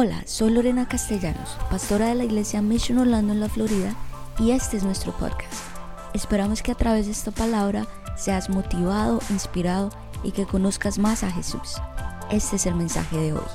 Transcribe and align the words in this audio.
Hola, 0.00 0.22
soy 0.28 0.52
Lorena 0.52 0.86
Castellanos, 0.86 1.58
pastora 1.72 2.06
de 2.06 2.14
la 2.14 2.24
iglesia 2.24 2.62
Mission 2.62 2.98
Orlando 2.98 3.32
en 3.32 3.40
la 3.40 3.48
Florida 3.48 3.96
y 4.38 4.52
este 4.52 4.76
es 4.76 4.84
nuestro 4.84 5.10
podcast. 5.10 5.60
Esperamos 6.14 6.62
que 6.62 6.70
a 6.70 6.76
través 6.76 7.06
de 7.06 7.10
esta 7.10 7.32
palabra 7.32 7.84
seas 8.16 8.48
motivado, 8.48 9.18
inspirado 9.28 9.90
y 10.22 10.30
que 10.30 10.46
conozcas 10.46 11.00
más 11.00 11.24
a 11.24 11.32
Jesús. 11.32 11.78
Este 12.30 12.54
es 12.54 12.66
el 12.66 12.76
mensaje 12.76 13.16
de 13.16 13.32
hoy. 13.32 13.48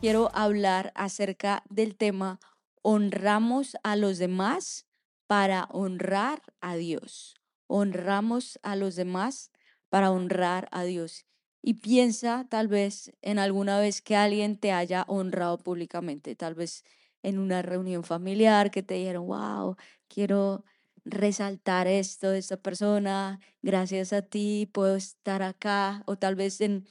Quiero 0.00 0.32
hablar 0.34 0.90
acerca 0.96 1.62
del 1.70 1.94
tema 1.94 2.40
honramos 2.82 3.76
a 3.84 3.94
los 3.94 4.18
demás 4.18 4.88
para 5.28 5.68
honrar 5.70 6.42
a 6.60 6.74
Dios. 6.74 7.36
Honramos 7.68 8.58
a 8.64 8.74
los 8.74 8.96
demás 8.96 9.52
para 9.90 10.10
honrar 10.10 10.66
a 10.72 10.82
Dios 10.82 11.24
y 11.62 11.74
piensa 11.74 12.46
tal 12.50 12.68
vez 12.68 13.12
en 13.22 13.38
alguna 13.38 13.78
vez 13.80 14.00
que 14.02 14.16
alguien 14.16 14.56
te 14.58 14.72
haya 14.72 15.04
honrado 15.08 15.58
públicamente, 15.58 16.34
tal 16.36 16.54
vez 16.54 16.84
en 17.22 17.38
una 17.38 17.62
reunión 17.62 18.02
familiar 18.04 18.70
que 18.70 18.82
te 18.82 18.94
dijeron, 18.94 19.26
wow, 19.26 19.76
quiero 20.08 20.64
resaltar 21.04 21.86
esto 21.86 22.30
de 22.30 22.38
esta 22.38 22.56
persona, 22.58 23.40
gracias 23.62 24.12
a 24.12 24.22
ti 24.22 24.68
puedo 24.72 24.96
estar 24.96 25.42
acá, 25.42 26.02
o 26.06 26.16
tal 26.16 26.34
vez 26.36 26.60
en, 26.60 26.86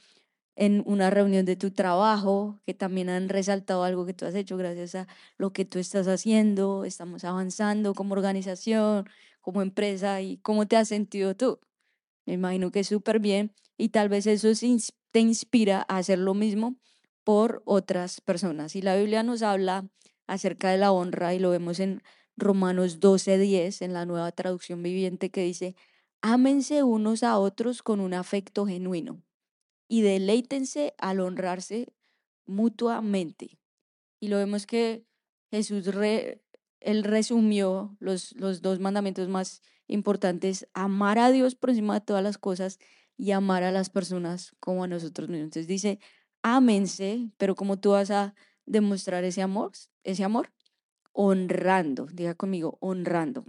en 0.56 0.82
una 0.86 1.10
reunión 1.10 1.44
de 1.46 1.56
tu 1.56 1.70
trabajo 1.72 2.60
que 2.66 2.74
también 2.74 3.08
han 3.08 3.28
resaltado 3.28 3.84
algo 3.84 4.06
que 4.06 4.14
tú 4.14 4.26
has 4.26 4.34
hecho 4.34 4.56
gracias 4.56 4.94
a 4.94 5.08
lo 5.38 5.52
que 5.52 5.64
tú 5.64 5.78
estás 5.78 6.06
haciendo, 6.08 6.84
estamos 6.84 7.24
avanzando 7.24 7.94
como 7.94 8.14
organización, 8.14 9.06
como 9.40 9.62
empresa 9.62 10.20
y 10.22 10.38
cómo 10.38 10.66
te 10.68 10.76
has 10.76 10.88
sentido 10.88 11.34
tú. 11.36 11.60
Me 12.26 12.34
imagino 12.34 12.70
que 12.70 12.84
súper 12.84 13.20
bien 13.20 13.54
y 13.80 13.88
tal 13.88 14.10
vez 14.10 14.26
eso 14.26 14.48
te 15.10 15.20
inspira 15.20 15.86
a 15.88 15.96
hacer 15.96 16.18
lo 16.18 16.34
mismo 16.34 16.76
por 17.24 17.62
otras 17.64 18.20
personas. 18.20 18.76
Y 18.76 18.82
la 18.82 18.94
Biblia 18.94 19.22
nos 19.22 19.42
habla 19.42 19.88
acerca 20.26 20.70
de 20.70 20.76
la 20.76 20.92
honra 20.92 21.32
y 21.34 21.38
lo 21.38 21.50
vemos 21.50 21.80
en 21.80 22.02
Romanos 22.36 23.00
12:10, 23.00 23.82
en 23.82 23.94
la 23.94 24.04
nueva 24.04 24.32
traducción 24.32 24.82
viviente, 24.82 25.30
que 25.30 25.42
dice, 25.42 25.74
ámense 26.20 26.82
unos 26.82 27.22
a 27.22 27.38
otros 27.38 27.82
con 27.82 28.00
un 28.00 28.12
afecto 28.12 28.66
genuino 28.66 29.22
y 29.88 30.02
deleítense 30.02 30.94
al 30.98 31.20
honrarse 31.20 31.88
mutuamente. 32.44 33.58
Y 34.20 34.28
lo 34.28 34.36
vemos 34.36 34.66
que 34.66 35.06
Jesús, 35.50 35.86
él 36.80 37.04
resumió 37.04 37.96
los, 37.98 38.32
los 38.36 38.60
dos 38.60 38.78
mandamientos 38.78 39.28
más 39.28 39.62
importantes, 39.86 40.68
amar 40.74 41.18
a 41.18 41.30
Dios 41.30 41.54
por 41.54 41.70
encima 41.70 41.94
de 41.94 42.04
todas 42.04 42.22
las 42.22 42.36
cosas 42.36 42.78
y 43.20 43.32
amar 43.32 43.64
a 43.64 43.70
las 43.70 43.90
personas 43.90 44.56
como 44.60 44.84
a 44.84 44.86
nosotros 44.86 45.28
mismos. 45.28 45.44
Entonces 45.44 45.66
dice, 45.66 45.98
ámense, 46.40 47.28
pero 47.36 47.54
¿cómo 47.54 47.78
tú 47.78 47.90
vas 47.90 48.10
a 48.10 48.34
demostrar 48.64 49.24
ese 49.24 49.42
amor? 49.42 49.72
Ese 50.04 50.24
amor 50.24 50.50
honrando, 51.12 52.06
diga 52.06 52.34
conmigo, 52.34 52.78
honrando. 52.80 53.44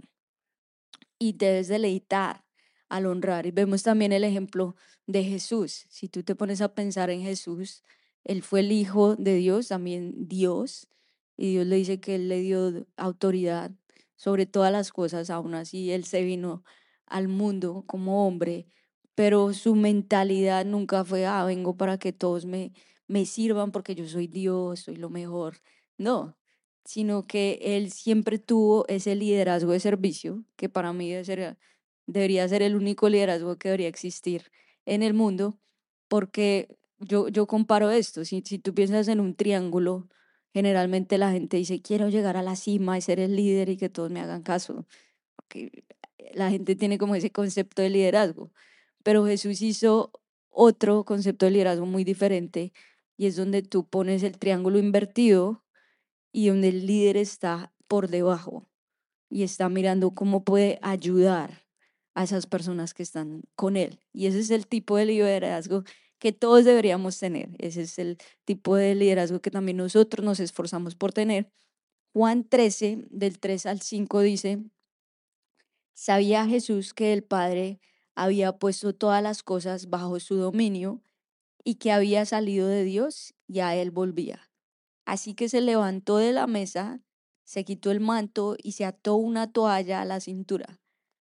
Y 1.18 1.32
debes 1.32 1.68
deleitar 1.68 2.44
al 2.90 3.06
honrar. 3.06 3.46
Y 3.46 3.50
vemos 3.50 3.82
también 3.82 4.12
el 4.12 4.24
ejemplo 4.24 4.76
de 5.06 5.24
Jesús. 5.24 5.86
Si 5.88 6.06
tú 6.10 6.22
te 6.22 6.34
pones 6.34 6.60
a 6.60 6.74
pensar 6.74 7.08
en 7.08 7.22
Jesús, 7.22 7.82
él 8.24 8.42
fue 8.42 8.60
el 8.60 8.72
Hijo 8.72 9.16
de 9.16 9.36
Dios, 9.36 9.68
también 9.68 10.28
Dios, 10.28 10.86
y 11.34 11.52
Dios 11.52 11.66
le 11.66 11.76
dice 11.76 11.98
que 11.98 12.16
él 12.16 12.28
le 12.28 12.40
dio 12.40 12.86
autoridad 12.98 13.72
sobre 14.16 14.44
todas 14.44 14.70
las 14.70 14.92
cosas, 14.92 15.30
aún 15.30 15.54
así 15.54 15.92
él 15.92 16.04
se 16.04 16.22
vino 16.22 16.62
al 17.06 17.28
mundo 17.28 17.84
como 17.86 18.26
hombre, 18.26 18.66
pero 19.14 19.52
su 19.52 19.74
mentalidad 19.74 20.64
nunca 20.64 21.04
fue, 21.04 21.26
ah, 21.26 21.44
vengo 21.44 21.76
para 21.76 21.98
que 21.98 22.12
todos 22.12 22.44
me, 22.46 22.72
me 23.08 23.26
sirvan 23.26 23.72
porque 23.72 23.94
yo 23.94 24.06
soy 24.08 24.26
Dios, 24.26 24.80
soy 24.80 24.96
lo 24.96 25.10
mejor. 25.10 25.58
No, 25.98 26.36
sino 26.84 27.26
que 27.26 27.58
él 27.62 27.92
siempre 27.92 28.38
tuvo 28.38 28.86
ese 28.88 29.14
liderazgo 29.14 29.72
de 29.72 29.80
servicio, 29.80 30.44
que 30.56 30.68
para 30.68 30.92
mí 30.92 31.12
debería 32.06 32.48
ser 32.48 32.62
el 32.62 32.76
único 32.76 33.08
liderazgo 33.08 33.56
que 33.58 33.68
debería 33.68 33.88
existir 33.88 34.50
en 34.86 35.02
el 35.02 35.14
mundo, 35.14 35.58
porque 36.08 36.76
yo, 36.98 37.28
yo 37.28 37.46
comparo 37.46 37.90
esto, 37.90 38.24
si, 38.24 38.42
si 38.44 38.58
tú 38.58 38.74
piensas 38.74 39.08
en 39.08 39.20
un 39.20 39.34
triángulo, 39.34 40.08
generalmente 40.52 41.18
la 41.18 41.32
gente 41.32 41.56
dice, 41.56 41.80
quiero 41.82 42.08
llegar 42.08 42.36
a 42.36 42.42
la 42.42 42.56
cima 42.56 42.98
y 42.98 43.00
ser 43.00 43.20
el 43.20 43.36
líder 43.36 43.68
y 43.70 43.76
que 43.76 43.88
todos 43.88 44.10
me 44.10 44.20
hagan 44.20 44.42
caso. 44.42 44.86
Porque 45.36 45.84
la 46.34 46.50
gente 46.50 46.76
tiene 46.76 46.98
como 46.98 47.14
ese 47.14 47.30
concepto 47.32 47.82
de 47.82 47.90
liderazgo. 47.90 48.52
Pero 49.02 49.26
Jesús 49.26 49.62
hizo 49.62 50.12
otro 50.50 51.04
concepto 51.04 51.46
de 51.46 51.52
liderazgo 51.52 51.86
muy 51.86 52.04
diferente 52.04 52.72
y 53.16 53.26
es 53.26 53.36
donde 53.36 53.62
tú 53.62 53.86
pones 53.88 54.22
el 54.22 54.38
triángulo 54.38 54.78
invertido 54.78 55.64
y 56.32 56.48
donde 56.48 56.68
el 56.68 56.86
líder 56.86 57.16
está 57.16 57.72
por 57.88 58.08
debajo 58.08 58.68
y 59.28 59.42
está 59.42 59.68
mirando 59.68 60.10
cómo 60.10 60.44
puede 60.44 60.78
ayudar 60.82 61.66
a 62.14 62.24
esas 62.24 62.46
personas 62.46 62.94
que 62.94 63.02
están 63.02 63.42
con 63.54 63.76
él. 63.76 64.00
Y 64.12 64.26
ese 64.26 64.40
es 64.40 64.50
el 64.50 64.66
tipo 64.66 64.96
de 64.96 65.06
liderazgo 65.06 65.84
que 66.18 66.32
todos 66.32 66.64
deberíamos 66.64 67.18
tener. 67.18 67.50
Ese 67.58 67.82
es 67.82 67.98
el 67.98 68.18
tipo 68.44 68.76
de 68.76 68.94
liderazgo 68.94 69.40
que 69.40 69.50
también 69.50 69.78
nosotros 69.78 70.24
nos 70.24 70.38
esforzamos 70.40 70.94
por 70.94 71.12
tener. 71.12 71.50
Juan 72.12 72.44
13, 72.44 73.06
del 73.10 73.38
3 73.38 73.66
al 73.66 73.80
5 73.80 74.20
dice, 74.20 74.62
sabía 75.94 76.46
Jesús 76.46 76.92
que 76.92 77.12
el 77.12 77.24
Padre 77.24 77.80
había 78.14 78.58
puesto 78.58 78.94
todas 78.94 79.22
las 79.22 79.42
cosas 79.42 79.88
bajo 79.88 80.20
su 80.20 80.36
dominio 80.36 81.02
y 81.64 81.76
que 81.76 81.92
había 81.92 82.24
salido 82.26 82.68
de 82.68 82.84
Dios 82.84 83.34
y 83.46 83.60
a 83.60 83.74
él 83.76 83.90
volvía. 83.90 84.50
Así 85.04 85.34
que 85.34 85.48
se 85.48 85.60
levantó 85.60 86.18
de 86.18 86.32
la 86.32 86.46
mesa, 86.46 87.00
se 87.44 87.64
quitó 87.64 87.90
el 87.90 88.00
manto 88.00 88.56
y 88.62 88.72
se 88.72 88.84
ató 88.84 89.16
una 89.16 89.52
toalla 89.52 90.00
a 90.00 90.04
la 90.04 90.20
cintura. 90.20 90.80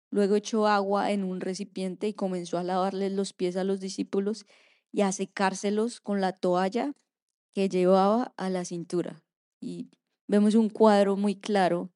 Luego 0.09 0.35
echó 0.35 0.67
agua 0.67 1.11
en 1.11 1.23
un 1.23 1.41
recipiente 1.41 2.07
y 2.07 2.13
comenzó 2.13 2.57
a 2.57 2.63
lavarles 2.63 3.11
los 3.11 3.33
pies 3.33 3.57
a 3.57 3.63
los 3.63 3.79
discípulos 3.79 4.45
y 4.91 5.01
a 5.01 5.11
secárselos 5.11 5.99
con 5.99 6.21
la 6.21 6.31
toalla 6.31 6.93
que 7.53 7.67
llevaba 7.69 8.33
a 8.37 8.49
la 8.49 8.63
cintura. 8.63 9.23
Y 9.59 9.89
vemos 10.27 10.55
un 10.55 10.69
cuadro 10.69 11.17
muy 11.17 11.35
claro 11.35 11.91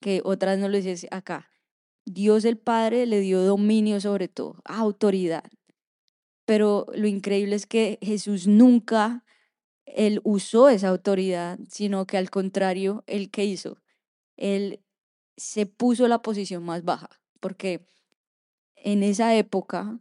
que 0.00 0.20
otras 0.24 0.58
no 0.58 0.68
lo 0.68 0.80
dice 0.80 1.08
acá. 1.10 1.49
Dios 2.12 2.44
el 2.44 2.58
Padre 2.58 3.06
le 3.06 3.20
dio 3.20 3.42
dominio 3.42 4.00
sobre 4.00 4.28
todo, 4.28 4.56
autoridad. 4.64 5.44
Pero 6.44 6.86
lo 6.94 7.06
increíble 7.06 7.54
es 7.54 7.66
que 7.66 7.98
Jesús 8.02 8.46
nunca 8.46 9.24
él 9.94 10.20
usó 10.24 10.68
esa 10.68 10.88
autoridad, 10.88 11.58
sino 11.68 12.06
que 12.06 12.16
al 12.16 12.30
contrario, 12.30 13.04
él 13.06 13.30
que 13.30 13.44
hizo, 13.44 13.78
él 14.36 14.80
se 15.36 15.66
puso 15.66 16.08
la 16.08 16.22
posición 16.22 16.64
más 16.64 16.84
baja, 16.84 17.08
porque 17.40 17.86
en 18.76 19.02
esa 19.02 19.34
época 19.36 19.98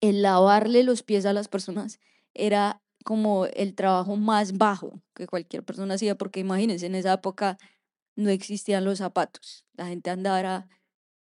el 0.00 0.22
lavarle 0.22 0.82
los 0.82 1.02
pies 1.02 1.26
a 1.26 1.32
las 1.32 1.48
personas 1.48 2.00
era 2.34 2.82
como 3.04 3.46
el 3.46 3.74
trabajo 3.74 4.16
más 4.16 4.58
bajo 4.58 5.00
que 5.14 5.26
cualquier 5.26 5.64
persona 5.64 5.94
hacía, 5.94 6.16
porque 6.16 6.40
imagínense, 6.40 6.86
en 6.86 6.94
esa 6.94 7.14
época 7.14 7.56
no 8.14 8.30
existían 8.30 8.84
los 8.84 8.98
zapatos, 8.98 9.64
la 9.74 9.86
gente 9.86 10.10
andaba 10.10 10.68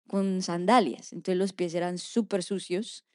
con 0.10 0.42
sandalias, 0.42 1.14
entonces 1.14 1.38
los 1.38 1.54
pies 1.54 1.74
eran 1.74 1.98
súper 1.98 2.44
sucios 2.44 3.06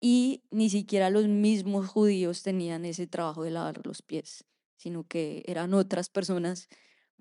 y 0.00 0.42
ni 0.50 0.68
siquiera 0.68 1.08
los 1.08 1.26
mismos 1.26 1.88
judíos 1.88 2.42
tenían 2.42 2.84
ese 2.84 3.06
trabajo 3.06 3.44
de 3.44 3.52
lavar 3.52 3.86
los 3.86 4.02
pies, 4.02 4.44
sino 4.76 5.06
que 5.06 5.42
eran 5.46 5.72
otras 5.72 6.10
personas, 6.10 6.68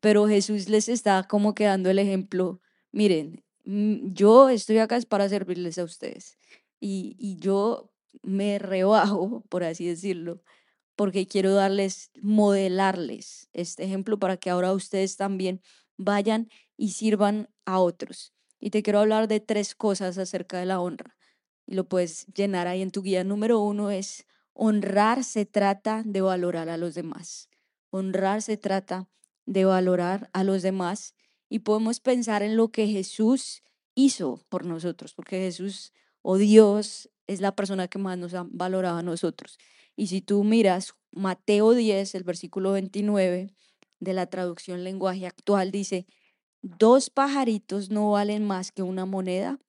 pero 0.02 0.28
Jesús 0.28 0.68
les 0.70 0.90
está 0.90 1.24
como 1.24 1.56
quedando 1.56 1.90
el 1.90 2.00
ejemplo, 2.00 2.60
miren, 2.92 3.44
mm, 3.64 4.14
yo 4.14 4.50
estoy 4.50 4.80
acá 4.80 4.98
es 4.98 5.06
para 5.06 5.30
servirles 5.30 5.78
a 5.78 5.86
ustedes 5.86 6.38
y, 6.80 7.38
yo 7.40 7.92
me 8.22 8.60
rebajo, 8.60 9.44
por 9.50 9.64
así 9.64 9.88
decirlo, 9.88 10.42
porque 10.96 11.28
quiero 11.28 11.54
darles, 11.54 12.12
modelarles 12.22 13.50
este 13.54 13.84
ejemplo 13.86 14.20
para 14.20 14.38
que 14.38 14.50
ahora 14.50 14.74
ustedes 14.74 15.18
también 15.18 15.62
vayan 15.98 16.50
y 16.78 16.92
sirvan 16.92 17.50
a 17.66 17.80
otros. 17.80 18.35
Y 18.66 18.72
te 18.72 18.82
quiero 18.82 19.00
hablar 19.00 19.28
de 19.28 19.40
tres 19.40 19.76
cosas 19.76 20.18
acerca 20.18 20.58
de 20.58 20.66
la 20.66 20.80
honra. 20.80 21.16
Y 21.68 21.76
lo 21.76 21.88
puedes 21.88 22.26
llenar 22.34 22.68
ahí 22.68 22.82
en 22.82 22.90
tu 22.90 23.04
guía. 23.04 23.24
Número 23.24 23.60
uno 23.60 23.92
es 23.92 24.26
honrar 24.54 25.24
se 25.24 25.46
trata 25.46 26.02
de 26.04 26.22
valorar 26.22 26.70
a 26.70 26.78
los 26.78 26.96
demás. 26.96 27.48
Honrar 27.92 28.42
se 28.42 28.58
trata 28.58 29.08
de 29.46 29.66
valorar 29.66 30.32
a 30.34 30.44
los 30.44 30.64
demás. 30.64 31.14
Y 31.48 31.60
podemos 31.60 32.00
pensar 32.00 32.42
en 32.42 32.58
lo 32.58 32.70
que 32.70 32.88
Jesús 32.88 33.62
hizo 33.94 34.44
por 34.50 34.66
nosotros, 34.66 35.14
porque 35.14 35.38
Jesús 35.38 35.94
o 36.24 36.38
Dios 36.38 37.12
es 37.28 37.42
la 37.42 37.56
persona 37.56 37.88
que 37.88 38.00
más 38.00 38.18
nos 38.18 38.34
ha 38.34 38.48
valorado 38.50 38.98
a 38.98 39.04
nosotros. 39.04 39.60
Y 39.96 40.08
si 40.08 40.22
tú 40.22 40.44
miras 40.44 40.96
Mateo 41.12 41.74
10, 41.74 42.16
el 42.16 42.24
versículo 42.24 42.72
29 42.72 43.54
de 44.00 44.14
la 44.14 44.26
traducción 44.26 44.84
lenguaje 44.84 45.28
actual, 45.28 45.70
dice, 45.70 46.08
dos 46.66 47.12
pajaritos 47.12 47.92
no 47.92 48.12
valen 48.12 48.44
más 48.44 48.72
que 48.72 48.82
una 48.82 49.06
moneda. 49.06 49.60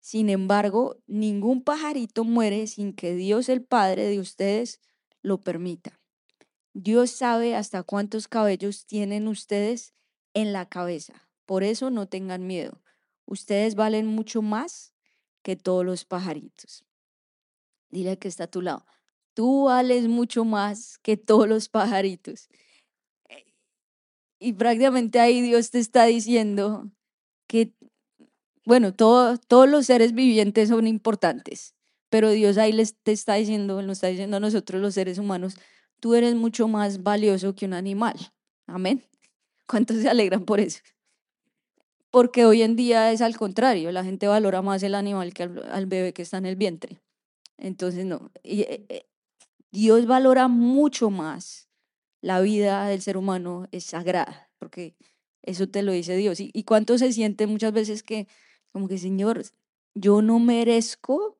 Sin 0.00 0.28
embargo, 0.28 0.96
ningún 1.06 1.62
pajarito 1.62 2.24
muere 2.24 2.66
sin 2.66 2.92
que 2.92 3.14
Dios 3.14 3.48
el 3.48 3.62
Padre 3.62 4.08
de 4.08 4.18
ustedes 4.18 4.80
lo 5.22 5.40
permita. 5.40 6.00
Dios 6.74 7.12
sabe 7.12 7.54
hasta 7.54 7.84
cuántos 7.84 8.26
cabellos 8.26 8.86
tienen 8.86 9.28
ustedes 9.28 9.94
en 10.34 10.52
la 10.52 10.68
cabeza. 10.68 11.28
Por 11.46 11.62
eso 11.62 11.90
no 11.90 12.06
tengan 12.06 12.46
miedo. 12.46 12.82
Ustedes 13.24 13.76
valen 13.76 14.08
mucho 14.08 14.42
más 14.42 14.94
que 15.42 15.54
todos 15.54 15.84
los 15.84 16.04
pajaritos. 16.04 16.84
Dile 17.88 18.18
que 18.18 18.26
está 18.26 18.44
a 18.44 18.50
tu 18.50 18.62
lado. 18.62 18.84
Tú 19.34 19.66
vales 19.66 20.08
mucho 20.08 20.44
más 20.44 20.98
que 20.98 21.16
todos 21.16 21.48
los 21.48 21.68
pajaritos. 21.68 22.48
Y 24.42 24.54
prácticamente 24.54 25.20
ahí 25.20 25.40
Dios 25.40 25.70
te 25.70 25.78
está 25.78 26.04
diciendo 26.06 26.90
que, 27.46 27.72
bueno, 28.64 28.92
todos 28.92 29.38
los 29.68 29.86
seres 29.86 30.14
vivientes 30.14 30.68
son 30.68 30.88
importantes, 30.88 31.76
pero 32.08 32.28
Dios 32.30 32.58
ahí 32.58 32.72
les 32.72 32.96
te 32.96 33.12
está 33.12 33.34
diciendo, 33.34 33.80
nos 33.82 33.98
está 33.98 34.08
diciendo 34.08 34.38
a 34.38 34.40
nosotros 34.40 34.82
los 34.82 34.94
seres 34.94 35.18
humanos, 35.18 35.54
tú 36.00 36.14
eres 36.14 36.34
mucho 36.34 36.66
más 36.66 37.04
valioso 37.04 37.54
que 37.54 37.66
un 37.66 37.72
animal. 37.72 38.16
Amén. 38.66 39.04
¿Cuántos 39.68 39.98
se 39.98 40.08
alegran 40.08 40.44
por 40.44 40.58
eso? 40.58 40.80
Porque 42.10 42.44
hoy 42.44 42.62
en 42.62 42.74
día 42.74 43.12
es 43.12 43.22
al 43.22 43.36
contrario, 43.36 43.92
la 43.92 44.02
gente 44.02 44.26
valora 44.26 44.60
más 44.60 44.82
el 44.82 44.96
animal 44.96 45.32
que 45.34 45.44
al, 45.44 45.86
bebé 45.86 46.12
que 46.12 46.22
está 46.22 46.38
en 46.38 46.46
el 46.46 46.56
vientre. 46.56 47.00
Entonces, 47.58 48.04
no, 48.06 48.32
eh, 48.42 48.86
eh, 48.88 49.06
Dios 49.70 50.06
valora 50.06 50.48
mucho 50.48 51.10
más 51.10 51.68
la 52.22 52.40
vida 52.40 52.86
del 52.86 53.02
ser 53.02 53.18
humano, 53.18 53.68
es 53.72 53.84
sagrada, 53.84 54.50
porque 54.58 54.96
eso 55.42 55.68
te 55.68 55.82
lo 55.82 55.92
dice 55.92 56.16
Dios. 56.16 56.38
¿Y, 56.40 56.64
cuánto 56.64 56.96
se 56.96 57.12
siente 57.12 57.46
muchas 57.46 57.72
veces 57.72 58.02
que, 58.02 58.28
como 58.72 58.88
que, 58.88 58.96
Señor, 58.96 59.42
yo 59.94 60.22
no 60.22 60.38
merezco 60.38 61.38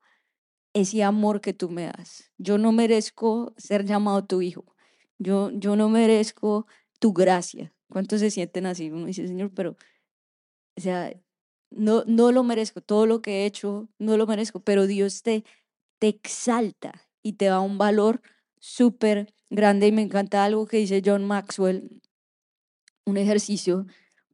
ese 0.74 1.02
amor 1.02 1.40
que 1.40 1.54
tú 1.54 1.68
me 1.68 1.84
das. 1.84 2.30
Yo 2.38 2.58
no 2.58 2.72
merezco 2.72 3.54
ser 3.56 3.84
llamado 3.84 4.24
tu 4.24 4.42
hijo. 4.42 4.64
Yo, 5.18 5.50
yo 5.52 5.76
no 5.76 5.88
merezco 5.88 6.66
tu 6.98 7.12
gracia. 7.12 7.72
¿Cuántos 7.88 8.20
se 8.20 8.30
sienten 8.30 8.66
así? 8.66 8.90
Uno 8.90 9.06
dice, 9.06 9.26
Señor, 9.28 9.52
pero, 9.54 9.76
o 10.76 10.80
sea, 10.80 11.12
no, 11.70 12.04
no 12.06 12.32
lo 12.32 12.42
merezco. 12.42 12.80
Todo 12.80 13.06
lo 13.06 13.22
que 13.22 13.42
he 13.42 13.46
hecho, 13.46 13.88
no 13.98 14.16
lo 14.16 14.26
merezco. 14.26 14.60
Pero 14.60 14.86
Dios 14.86 15.22
te, 15.22 15.44
te 15.98 16.08
exalta 16.08 17.06
y 17.22 17.34
te 17.34 17.46
da 17.46 17.60
un 17.60 17.78
valor 17.78 18.22
súper 18.58 19.34
grande. 19.52 19.86
Y 19.86 19.92
me 19.92 20.02
encanta 20.02 20.44
algo 20.44 20.66
que 20.66 20.78
dice 20.78 21.02
John 21.04 21.24
Maxwell, 21.24 22.00
un 23.04 23.16
ejercicio 23.16 23.86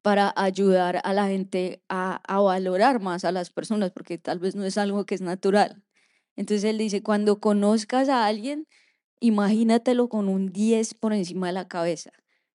para 0.03 0.33
ayudar 0.37 1.01
a 1.05 1.13
la 1.13 1.27
gente 1.27 1.83
a, 1.89 2.23
valorar 2.29 3.01
más 3.01 3.25
a 3.25 3.33
las 3.33 3.51
personas, 3.51 3.91
porque 3.91 4.17
tal 4.17 4.39
vez 4.39 4.55
no 4.55 4.65
es 4.65 4.79
algo 4.79 5.05
que 5.05 5.15
es 5.15 5.21
natural. 5.21 5.83
Entonces 6.37 6.65
él 6.65 6.79
dice, 6.79 7.03
cuando 7.03 7.41
conozcas 7.41 8.09
a 8.09 8.27
alguien, 8.27 8.67
imagínatelo 9.21 10.09
con 10.09 10.29
un 10.29 10.53
10 10.53 10.95
por 10.95 11.13
encima 11.13 11.49
de 11.49 11.53
la 11.53 11.69
cabeza, 11.69 12.13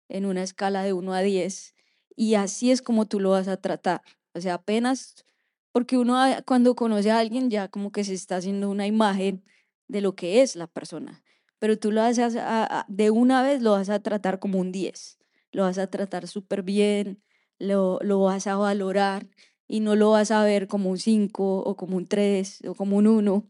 en 0.09 0.27
una 0.27 0.43
escala 0.43 0.83
de 0.83 0.93
1 0.93 1.15
a 1.15 1.23
10, 1.23 1.75
y 2.15 2.35
así 2.35 2.71
es 2.71 2.83
como 2.83 3.07
tú 3.07 3.21
lo 3.21 3.31
vas 3.31 3.49
a 3.49 3.57
tratar. 3.57 4.03
O 4.35 4.41
sea, 4.41 4.55
apenas, 4.55 5.25
porque 5.73 5.97
uno 5.97 6.23
cuando 6.47 6.75
conoce 6.75 7.11
a 7.11 7.19
alguien 7.19 7.49
ya 7.49 7.69
como 7.69 7.91
que 7.91 8.05
se 8.05 8.15
está 8.15 8.37
haciendo 8.37 8.69
una 8.69 8.87
imagen 8.87 9.43
de 9.89 10.03
lo 10.03 10.15
que 10.15 10.43
es 10.43 10.57
la 10.57 10.67
persona, 10.67 11.23
pero 11.61 11.79
tú 11.79 11.93
lo 11.93 12.03
haces 12.03 12.37
de 12.89 13.11
una 13.11 13.43
vez 13.43 13.63
lo 13.63 13.73
vas 13.73 13.91
a 13.91 14.01
tratar 14.01 14.41
como 14.41 14.59
un 14.59 14.73
10, 14.73 15.19
lo 15.53 15.63
vas 15.65 15.79
a 15.79 15.87
tratar 15.87 16.27
súper 16.27 16.63
bien, 16.63 17.23
lo, 17.61 18.01
lo 18.03 18.21
vas 18.21 18.49
a 18.49 18.57
valorar 18.57 19.29
y 19.69 19.81
no 19.81 19.95
lo 19.95 20.11
vas 20.11 20.33
a 20.33 20.43
ver 20.43 20.67
como 20.67 20.91
un 20.91 20.99
5 20.99 21.59
o 21.61 21.77
como 21.77 21.97
un 21.97 22.07
3 22.07 22.61
o 22.67 22.75
como 22.75 22.97
un 22.97 23.07
1, 23.07 23.47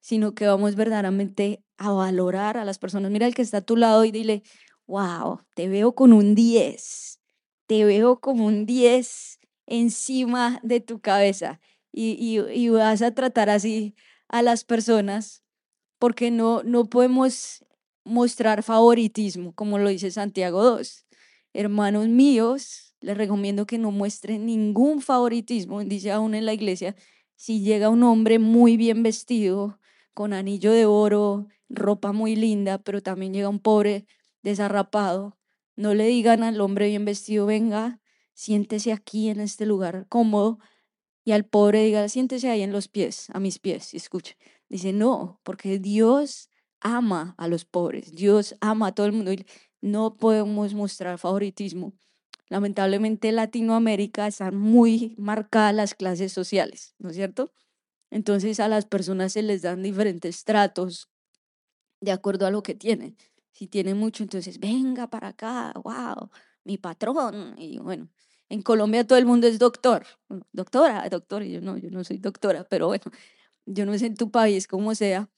sino 0.00 0.34
que 0.34 0.46
vamos 0.46 0.76
verdaderamente 0.76 1.62
a 1.76 1.90
valorar 1.92 2.56
a 2.56 2.64
las 2.64 2.78
personas. 2.78 3.10
Mira 3.10 3.26
el 3.26 3.34
que 3.34 3.42
está 3.42 3.58
a 3.58 3.62
tu 3.62 3.76
lado 3.76 4.04
y 4.04 4.12
dile, 4.12 4.42
wow, 4.86 5.40
te 5.54 5.68
veo 5.68 5.94
con 5.94 6.12
un 6.12 6.34
10, 6.34 7.20
te 7.66 7.84
veo 7.84 8.20
como 8.20 8.46
un 8.46 8.66
10 8.66 9.40
encima 9.66 10.60
de 10.62 10.80
tu 10.80 11.00
cabeza 11.00 11.60
y, 11.92 12.12
y, 12.12 12.40
y 12.52 12.68
vas 12.70 13.02
a 13.02 13.14
tratar 13.14 13.50
así 13.50 13.96
a 14.28 14.42
las 14.42 14.64
personas 14.64 15.42
porque 15.98 16.30
no, 16.30 16.62
no 16.62 16.86
podemos 16.86 17.64
mostrar 18.04 18.62
favoritismo, 18.62 19.52
como 19.54 19.78
lo 19.78 19.88
dice 19.88 20.10
Santiago 20.10 20.62
2. 20.62 21.06
Hermanos 21.52 22.08
míos, 22.08 22.94
les 23.00 23.16
recomiendo 23.16 23.66
que 23.66 23.78
no 23.78 23.90
muestren 23.90 24.46
ningún 24.46 25.00
favoritismo, 25.00 25.82
dice 25.84 26.10
aún 26.10 26.34
en 26.34 26.46
la 26.46 26.54
iglesia, 26.54 26.94
si 27.36 27.60
llega 27.60 27.88
un 27.88 28.02
hombre 28.02 28.38
muy 28.38 28.76
bien 28.76 29.02
vestido, 29.02 29.78
con 30.14 30.32
anillo 30.32 30.72
de 30.72 30.86
oro, 30.86 31.46
ropa 31.68 32.12
muy 32.12 32.34
linda, 32.34 32.78
pero 32.78 33.02
también 33.02 33.32
llega 33.32 33.48
un 33.48 33.60
pobre 33.60 34.06
desarrapado. 34.42 35.38
No 35.76 35.94
le 35.94 36.06
digan 36.06 36.42
al 36.42 36.60
hombre 36.60 36.88
bien 36.88 37.04
vestido, 37.04 37.46
venga, 37.46 38.00
siéntese 38.34 38.92
aquí 38.92 39.28
en 39.28 39.38
este 39.40 39.64
lugar 39.64 40.06
cómodo, 40.08 40.58
y 41.24 41.32
al 41.32 41.44
pobre 41.44 41.84
diga, 41.84 42.08
siéntese 42.08 42.48
ahí 42.50 42.62
en 42.62 42.72
los 42.72 42.88
pies, 42.88 43.28
a 43.32 43.38
mis 43.38 43.58
pies, 43.58 43.94
y 43.94 43.98
escuche. 43.98 44.36
Dice, 44.68 44.92
no, 44.92 45.40
porque 45.44 45.78
Dios 45.78 46.50
ama 46.80 47.34
a 47.38 47.48
los 47.48 47.64
pobres, 47.64 48.12
Dios 48.12 48.54
ama 48.60 48.88
a 48.88 48.94
todo 48.94 49.06
el 49.06 49.12
mundo, 49.12 49.32
y 49.32 49.46
no 49.80 50.16
podemos 50.16 50.74
mostrar 50.74 51.18
favoritismo. 51.18 51.94
Lamentablemente 52.48 53.28
en 53.28 53.36
Latinoamérica 53.36 54.26
están 54.26 54.56
muy 54.56 55.14
marcadas 55.18 55.74
las 55.74 55.94
clases 55.94 56.32
sociales, 56.32 56.94
¿no 56.98 57.10
es 57.10 57.16
cierto? 57.16 57.52
Entonces 58.10 58.58
a 58.60 58.68
las 58.68 58.86
personas 58.86 59.32
se 59.32 59.42
les 59.42 59.62
dan 59.62 59.82
diferentes 59.82 60.44
tratos 60.44 61.08
de 62.00 62.12
acuerdo 62.12 62.46
a 62.46 62.50
lo 62.50 62.62
que 62.62 62.74
tienen. 62.74 63.16
Si 63.52 63.66
tienen 63.66 63.98
mucho, 63.98 64.22
entonces 64.22 64.60
venga 64.60 65.08
para 65.08 65.28
acá, 65.28 65.72
wow, 65.82 66.30
mi 66.64 66.78
patrón. 66.78 67.54
Y 67.58 67.78
bueno, 67.78 68.08
en 68.48 68.62
Colombia 68.62 69.06
todo 69.06 69.18
el 69.18 69.26
mundo 69.26 69.46
es 69.46 69.58
doctor, 69.58 70.06
doctora, 70.52 71.08
doctor. 71.08 71.42
Y 71.42 71.52
yo 71.52 71.60
no, 71.60 71.76
yo 71.76 71.90
no 71.90 72.04
soy 72.04 72.18
doctora, 72.18 72.64
pero 72.64 72.86
bueno, 72.86 73.04
yo 73.68 73.86
no 73.86 73.96
sé 73.98 74.06
en 74.06 74.16
tu 74.16 74.30
país 74.30 74.66
cómo 74.66 74.94
sea, 74.94 75.30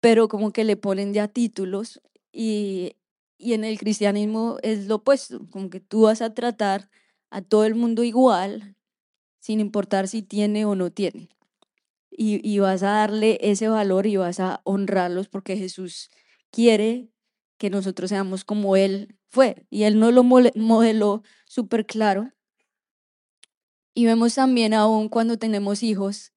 pero 0.00 0.28
como 0.28 0.52
que 0.52 0.64
le 0.64 0.76
ponen 0.76 1.14
ya 1.14 1.28
títulos 1.28 2.00
y, 2.32 2.96
y 3.38 3.54
en 3.54 3.64
el 3.64 3.78
cristianismo 3.78 4.58
es 4.62 4.86
lo 4.86 4.96
opuesto, 4.96 5.46
como 5.50 5.70
que 5.70 5.80
tú 5.80 6.02
vas 6.02 6.22
a 6.22 6.34
tratar 6.34 6.90
a 7.30 7.42
todo 7.42 7.64
el 7.64 7.74
mundo 7.74 8.04
igual, 8.04 8.76
sin 9.40 9.60
importar 9.60 10.08
si 10.08 10.22
tiene 10.22 10.64
o 10.64 10.74
no 10.74 10.90
tiene 10.90 11.28
y, 12.16 12.58
vas 12.58 12.82
a 12.82 12.90
darle 12.90 13.38
ese 13.40 13.68
valor 13.68 14.06
y 14.06 14.16
vas 14.16 14.40
a 14.40 14.60
honrarlos 14.64 15.28
porque 15.28 15.56
Jesús 15.56 16.10
quiere 16.50 17.08
que 17.58 17.70
nosotros 17.70 18.10
seamos 18.10 18.44
como 18.44 18.76
Él 18.76 19.18
fue. 19.28 19.66
Y 19.70 19.84
Él 19.84 19.98
no 19.98 20.10
lo 20.10 20.22
modeló 20.22 21.22
súper 21.46 21.86
claro. 21.86 22.32
Y 23.94 24.06
vemos 24.06 24.34
también 24.34 24.74
aún 24.74 25.08
cuando 25.08 25.38
tenemos 25.38 25.82
hijos 25.82 26.32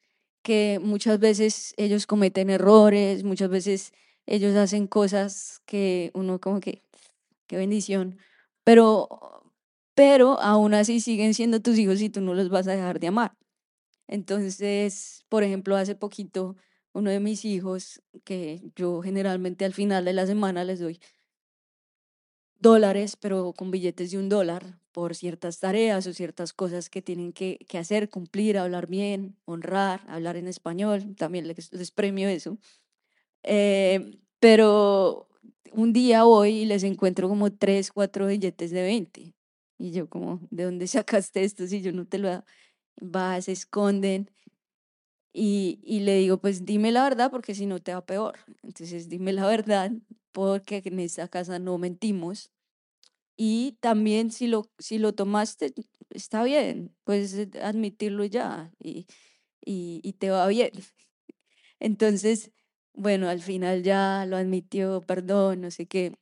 que 0.47 0.79
muchas 0.81 1.19
veces 1.19 1.73
ellos 1.75 2.07
cometen 2.07 2.49
errores, 2.49 3.25
muchas 3.25 3.49
veces 3.49 3.91
ellos 4.25 4.55
hacen 4.55 4.87
cosas 4.87 5.61
que 5.65 6.09
uno 6.13 6.39
como 6.39 6.61
que, 6.61 6.83
qué 7.47 7.57
bendición, 7.57 8.17
pero, 8.63 9.09
pero 9.93 10.39
aún 10.39 10.73
así 10.73 11.01
siguen 11.01 11.33
siendo 11.33 11.61
tus 11.61 11.77
hijos 11.77 12.01
y 12.01 12.09
tú 12.09 12.21
no 12.21 12.33
los 12.33 12.47
vas 12.47 12.65
a 12.69 12.71
dejar 12.71 13.01
de 13.01 13.07
amar. 13.07 13.33
Entonces, 14.07 15.25
por 15.27 15.43
ejemplo, 15.43 15.75
hace 15.75 15.95
poquito, 15.95 16.55
uno 16.93 17.09
de 17.11 17.19
mis 17.19 17.43
hijos, 17.43 18.01
que 18.23 18.71
yo 18.73 19.01
generalmente 19.01 19.65
al 19.65 19.73
final 19.73 20.05
de 20.05 20.13
la 20.13 20.27
semana 20.27 20.63
les 20.63 20.79
doy 20.79 20.97
dólares, 22.57 23.17
pero 23.17 23.51
con 23.51 23.69
billetes 23.69 24.11
de 24.11 24.17
un 24.17 24.29
dólar 24.29 24.79
por 24.97 25.13
ciertas 25.13 25.59
tareas 25.59 26.07
o 26.07 26.11
ciertas 26.11 26.53
cosas 26.53 26.89
que 26.89 27.03
tienen 27.03 27.31
que, 27.31 27.59
hacer, 27.77 28.09
cumplir, 28.09 28.57
hablar 28.57 28.87
bien, 28.87 29.35
honrar, 29.45 30.01
hablar 30.07 30.37
en 30.37 30.47
español, 30.47 31.15
también 31.15 31.47
les, 31.47 31.91
premio 31.91 32.27
eso. 32.27 32.57
Eh, 33.43 34.17
pero 34.39 35.29
un 35.71 35.93
día 35.93 36.25
hoy 36.25 36.65
les 36.65 36.81
encuentro 36.81 37.29
como 37.29 37.53
tres, 37.53 37.91
cuatro 37.91 38.25
billetes 38.25 38.71
de 38.71 38.81
20. 38.81 39.35
Y 39.77 39.91
yo 39.91 40.09
como, 40.09 40.39
¿de 40.49 40.63
dónde 40.63 40.87
sacaste 40.87 41.43
esto 41.43 41.67
si 41.67 41.83
yo 41.83 41.91
no 41.91 42.07
te 42.07 42.17
lo 42.17 42.43
va, 42.99 43.39
se 43.39 43.51
esconden. 43.51 44.31
Y, 45.31 45.79
y 45.83 45.99
le 45.99 46.15
digo, 46.17 46.39
pues 46.39 46.65
dime 46.65 46.91
la 46.91 47.03
verdad 47.03 47.29
porque 47.29 47.53
si 47.53 47.67
no 47.67 47.77
te 47.77 47.93
va 47.93 48.03
peor. 48.03 48.39
Entonces 48.63 49.09
dime 49.09 49.31
la 49.31 49.45
verdad 49.45 49.91
porque 50.31 50.81
en 50.83 50.99
esta 50.99 51.27
casa 51.27 51.59
no 51.59 51.77
mentimos. 51.77 52.49
Y 53.37 53.77
también 53.81 54.31
si 54.31 54.47
lo, 54.47 54.69
si 54.79 54.97
lo 54.97 55.13
tomaste, 55.13 55.73
está 56.09 56.43
bien, 56.43 56.95
puedes 57.03 57.55
admitirlo 57.61 58.25
ya 58.25 58.71
y, 58.79 59.07
y, 59.63 60.01
y 60.03 60.13
te 60.13 60.31
va 60.31 60.47
bien. 60.47 60.71
Entonces, 61.79 62.51
bueno, 62.93 63.29
al 63.29 63.41
final 63.41 63.83
ya 63.83 64.25
lo 64.27 64.37
admitió, 64.37 65.01
perdón, 65.01 65.61
no 65.61 65.71
sé 65.71 65.85
qué. 65.87 66.17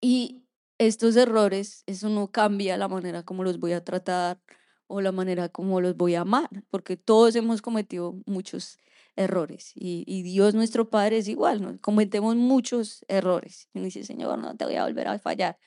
Y 0.00 0.44
estos 0.78 1.16
errores, 1.16 1.82
eso 1.86 2.08
no 2.08 2.30
cambia 2.30 2.76
la 2.76 2.88
manera 2.88 3.22
como 3.24 3.44
los 3.44 3.58
voy 3.58 3.72
a 3.72 3.84
tratar 3.84 4.40
o 4.86 5.00
la 5.00 5.12
manera 5.12 5.48
como 5.48 5.80
los 5.80 5.96
voy 5.96 6.14
a 6.14 6.20
amar, 6.22 6.48
porque 6.70 6.96
todos 6.96 7.34
hemos 7.36 7.62
cometido 7.62 8.16
muchos 8.26 8.78
errores 9.16 9.72
y, 9.74 10.22
Dios 10.22 10.54
nuestro 10.54 10.90
Padre 10.90 11.18
es 11.18 11.28
igual, 11.28 11.80
cometemos 11.80 12.36
muchos 12.36 13.04
errores. 13.08 13.68
Y 13.72 13.80
dice, 13.80 14.04
Señor, 14.04 14.38
no 14.38 14.56
te 14.56 14.64
voy 14.64 14.74
a 14.76 14.84
volver 14.84 15.08
a 15.08 15.18
fallar. 15.18 15.58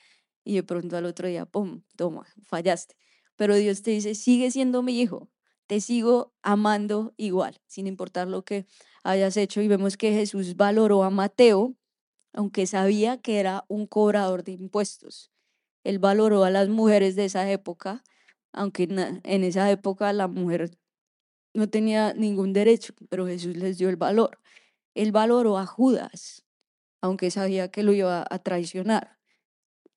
Y 0.48 0.54
de 0.54 0.62
pronto 0.62 0.96
al 0.96 1.04
otro 1.04 1.28
día, 1.28 1.44
¡pum!, 1.44 1.82
toma, 1.94 2.26
fallaste. 2.42 2.96
Pero 3.36 3.54
Dios 3.54 3.82
te 3.82 3.90
dice, 3.90 4.14
sigue 4.14 4.50
siendo 4.50 4.82
mi 4.82 4.98
hijo, 4.98 5.28
te 5.66 5.78
sigo 5.82 6.32
amando 6.40 7.12
igual, 7.18 7.60
sin 7.66 7.86
importar 7.86 8.28
lo 8.28 8.46
que 8.46 8.64
hayas 9.04 9.36
hecho. 9.36 9.60
Y 9.60 9.68
vemos 9.68 9.98
que 9.98 10.10
Jesús 10.14 10.56
valoró 10.56 11.04
a 11.04 11.10
Mateo, 11.10 11.76
aunque 12.32 12.66
sabía 12.66 13.20
que 13.20 13.40
era 13.40 13.66
un 13.68 13.86
cobrador 13.86 14.42
de 14.42 14.52
impuestos. 14.52 15.30
Él 15.84 15.98
valoró 15.98 16.44
a 16.44 16.50
las 16.50 16.70
mujeres 16.70 17.14
de 17.14 17.26
esa 17.26 17.50
época, 17.50 18.02
aunque 18.50 18.84
en 18.84 19.44
esa 19.44 19.70
época 19.70 20.10
la 20.14 20.28
mujer 20.28 20.70
no 21.52 21.68
tenía 21.68 22.14
ningún 22.14 22.54
derecho, 22.54 22.94
pero 23.10 23.26
Jesús 23.26 23.54
les 23.54 23.76
dio 23.76 23.90
el 23.90 23.96
valor. 23.96 24.38
Él 24.94 25.12
valoró 25.12 25.58
a 25.58 25.66
Judas, 25.66 26.46
aunque 27.02 27.30
sabía 27.30 27.70
que 27.70 27.82
lo 27.82 27.92
iba 27.92 28.26
a 28.30 28.38
traicionar, 28.38 29.17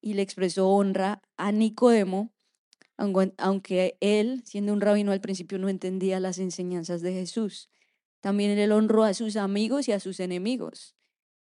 y 0.01 0.15
le 0.15 0.22
expresó 0.22 0.70
honra 0.70 1.22
a 1.38 1.51
Nicodemo, 1.51 2.34
aunque 2.98 3.98
él, 4.00 4.43
siendo 4.46 4.74
un 4.74 4.81
rabino 4.81 5.12
al 5.12 5.22
principio, 5.22 5.58
no 5.58 5.70
entendía 5.70 6.20
las 6.20 6.38
enseñanzas 6.38 7.01
de 7.01 7.13
Jesús. 7.13 7.70
También 8.20 8.58
él 8.58 8.72
honró 8.72 9.03
a 9.03 9.13
sus 9.13 9.38
amigos 9.38 9.88
y 9.88 9.91
a 9.91 10.00
sus 10.00 10.20
enemigos. 10.20 10.96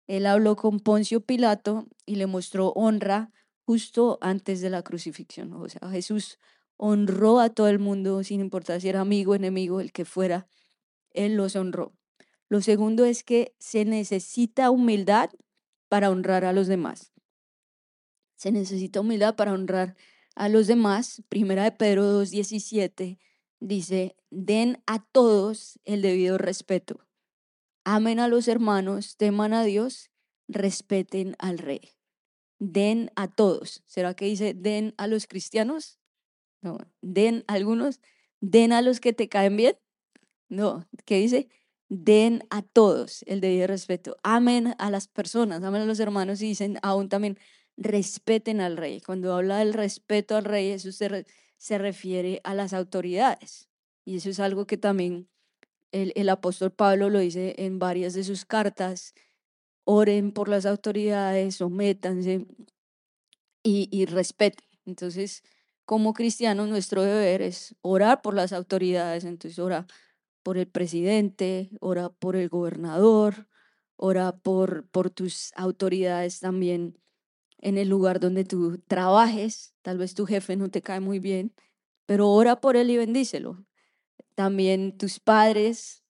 Él 0.08 0.26
habló 0.26 0.56
con 0.56 0.80
Poncio 0.80 1.22
Pilato 1.22 1.88
y 2.06 2.16
le 2.16 2.28
mostró 2.28 2.72
honra 2.74 3.32
justo 3.66 4.18
antes 4.22 4.62
de 4.62 4.70
la 4.70 4.84
crucifixión. 4.84 5.54
O 5.54 5.70
sea, 5.70 5.90
Jesús 5.90 6.40
honró 6.78 7.40
a 7.40 7.50
todo 7.50 7.68
el 7.68 7.80
mundo, 7.80 8.24
sin 8.24 8.40
importar 8.40 8.82
si 8.82 8.90
era 8.90 9.02
amigo, 9.02 9.36
enemigo, 9.36 9.82
el 9.82 9.92
que 9.92 10.06
fuera, 10.06 10.48
Él 11.12 11.36
los 11.36 11.56
honró. 11.56 11.94
Lo 12.48 12.62
segundo 12.62 13.06
es 13.06 13.24
que 13.24 13.54
se 13.60 13.86
necesita 13.86 14.72
humildad 14.72 15.30
para 15.88 16.10
honrar 16.10 16.46
a 16.46 16.54
los 16.54 16.68
demás. 16.68 17.09
Se 18.40 18.52
necesita 18.52 19.02
humildad 19.02 19.36
para 19.36 19.54
honrar 19.54 19.96
a 20.34 20.50
los 20.50 20.66
demás. 20.66 21.22
Primera 21.30 21.64
de 21.64 21.72
Pedro 21.74 22.24
2.17 22.24 23.20
dice, 23.60 24.16
den 24.32 24.82
a 24.88 25.06
todos 25.06 25.80
el 25.86 26.02
debido 26.02 26.40
respeto. 26.40 27.06
Amen 27.84 28.20
a 28.20 28.28
los 28.28 28.48
hermanos, 28.48 29.18
teman 29.18 29.54
a 29.54 29.64
Dios, 29.64 30.10
respeten 30.48 31.36
al 31.38 31.60
rey 31.60 32.00
den 32.60 33.12
a 33.16 33.28
todos. 33.28 33.84
¿Será 33.88 34.14
que 34.14 34.26
dice 34.26 34.54
den 34.54 34.94
a 34.98 35.08
los 35.08 35.26
cristianos? 35.28 36.00
No, 36.62 36.78
den 37.02 37.46
a 37.48 37.54
algunos, 37.54 38.02
den 38.42 38.74
a 38.74 38.82
los 38.82 39.00
que 39.00 39.14
te 39.14 39.30
caen 39.30 39.58
bien. 39.58 39.78
No, 40.50 40.86
¿qué 41.06 41.18
dice? 41.18 41.48
Den 41.88 42.44
a 42.50 42.62
todos 42.62 43.24
el 43.26 43.42
debido 43.42 43.66
respeto. 43.68 44.18
Amen 44.24 44.76
a 44.78 44.92
las 44.92 45.08
personas, 45.08 45.64
amen 45.64 45.82
a 45.82 45.86
los 45.86 46.00
hermanos 46.00 46.42
y 46.42 46.48
dicen 46.48 46.78
aún 46.84 47.10
también 47.10 47.40
respeten 47.80 48.62
al 48.62 48.78
rey. 48.78 49.02
Cuando 49.02 49.34
habla 49.34 49.60
del 49.60 49.74
respeto 49.74 50.36
al 50.36 50.46
rey, 50.46 50.70
eso 50.70 50.92
se, 50.92 51.26
se 51.58 51.78
refiere 51.78 52.42
a 52.44 52.54
las 52.54 52.74
autoridades. 52.74 53.70
Y 54.06 54.18
eso 54.18 54.30
es 54.30 54.40
algo 54.40 54.68
que 54.68 54.78
también 54.78 55.30
el, 55.92 56.12
el 56.16 56.30
apóstol 56.30 56.72
Pablo 56.72 57.10
lo 57.10 57.20
dice 57.20 57.56
en 57.58 57.80
varias 57.80 58.14
de 58.14 58.24
sus 58.24 58.46
cartas 58.46 59.14
oren 59.86 60.32
por 60.32 60.50
las 60.50 60.68
autoridades, 60.68 61.56
sométanse 61.56 62.46
y, 63.64 63.90
y 63.92 64.06
respeten. 64.06 64.68
Entonces, 64.86 65.44
como 65.86 66.14
cristianos, 66.14 66.70
nuestro 66.70 67.02
deber 67.02 67.42
es 67.42 67.76
orar 67.82 68.22
por 68.22 68.36
las 68.36 68.54
autoridades. 68.54 69.24
Entonces, 69.24 69.58
ora 69.58 69.88
por 70.44 70.60
el 70.60 70.68
presidente, 70.68 71.72
ora 71.80 72.10
por 72.10 72.36
el 72.36 72.50
gobernador, 72.50 73.48
ora 73.96 74.38
por, 74.38 74.88
por 74.90 75.10
tus 75.10 75.52
autoridades 75.56 76.40
también 76.40 77.00
en 77.60 77.78
el 77.78 77.90
lugar 77.90 78.20
donde 78.20 78.46
tú 78.46 78.80
trabajes. 78.88 79.74
Tal 79.82 79.98
vez 79.98 80.14
tu 80.14 80.26
jefe 80.26 80.56
no 80.56 80.70
te 80.70 80.82
cae 80.82 81.00
muy 81.00 81.20
bien, 81.20 81.54
pero 82.06 82.30
ora 82.30 82.62
por 82.62 82.76
él 82.76 82.90
y 82.90 82.98
bendícelo. 82.98 83.66
También 84.36 84.98
tus 84.98 85.20
padres, 85.20 86.04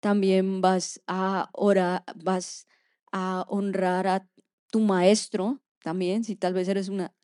también 0.00 0.60
vas 0.60 1.00
a 1.06 1.50
orar, 1.52 2.04
vas 2.16 2.66
a 3.12 3.44
honrar 3.48 4.06
a 4.06 4.28
tu 4.70 4.80
maestro 4.80 5.60
también, 5.82 6.24
si 6.24 6.36
tal 6.36 6.54
vez 6.54 6.68
eres 6.68 6.88
una 6.88 7.14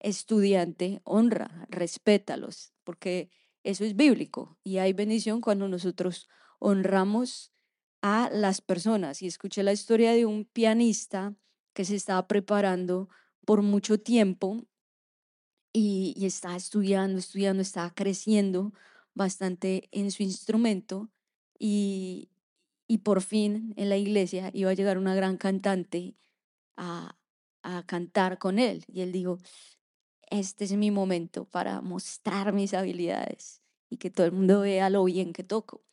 estudiante, 0.00 1.00
honra, 1.04 1.66
respétalos, 1.68 2.72
porque 2.84 3.30
eso 3.62 3.84
es 3.84 3.94
bíblico 3.94 4.58
y 4.64 4.78
hay 4.78 4.92
bendición 4.92 5.40
cuando 5.40 5.68
nosotros 5.68 6.28
honramos 6.58 7.52
a 8.02 8.30
las 8.32 8.60
personas. 8.60 9.22
Y 9.22 9.26
escuché 9.26 9.62
la 9.62 9.72
historia 9.72 10.12
de 10.12 10.26
un 10.26 10.44
pianista 10.44 11.34
que 11.72 11.84
se 11.84 11.96
estaba 11.96 12.26
preparando 12.26 13.08
por 13.44 13.62
mucho 13.62 13.98
tiempo 13.98 14.64
y, 15.72 16.14
y 16.16 16.26
estaba 16.26 16.56
estudiando, 16.56 17.18
estudiando, 17.18 17.62
estaba 17.62 17.90
creciendo 17.90 18.72
bastante 19.14 19.88
en 19.92 20.10
su 20.10 20.22
instrumento 20.22 21.10
y, 21.58 22.30
y 22.90 22.98
por 22.98 23.22
fin 23.22 23.72
en 23.76 23.88
la 23.88 23.96
iglesia 23.96 24.50
iba 24.52 24.70
a 24.70 24.74
llegar 24.74 24.98
una 24.98 25.14
gran 25.14 25.36
cantante 25.36 26.16
a, 26.76 27.16
cantar 27.86 28.38
con 28.38 28.58
él. 28.58 28.84
Y 28.88 29.02
él 29.02 29.12
dijo, 29.12 29.38
este 30.28 30.64
es 30.64 30.72
mi 30.72 30.90
momento 30.90 31.44
para 31.44 31.82
mostrar 31.82 32.52
mis 32.52 32.74
habilidades 32.74 33.62
y 33.90 33.98
que 33.98 34.10
todo 34.10 34.26
el 34.26 34.32
mundo 34.32 34.62
vea 34.62 34.90
lo 34.90 35.04
bien 35.04 35.32
que 35.32 35.44
toco. 35.44 35.84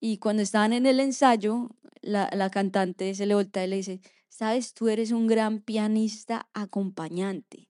Y 0.00 0.18
cuando 0.18 0.42
estaban 0.42 0.72
en 0.72 0.86
el 0.86 1.00
ensayo, 1.00 1.70
la, 2.02 2.30
la 2.32 2.50
cantante 2.50 3.14
se 3.14 3.26
le 3.26 3.34
voltea 3.34 3.64
y 3.64 3.68
le 3.68 3.76
dice, 3.76 4.00
sabes, 4.28 4.74
tú 4.74 4.88
eres 4.88 5.12
un 5.12 5.26
gran 5.26 5.60
pianista 5.60 6.48
acompañante. 6.54 7.68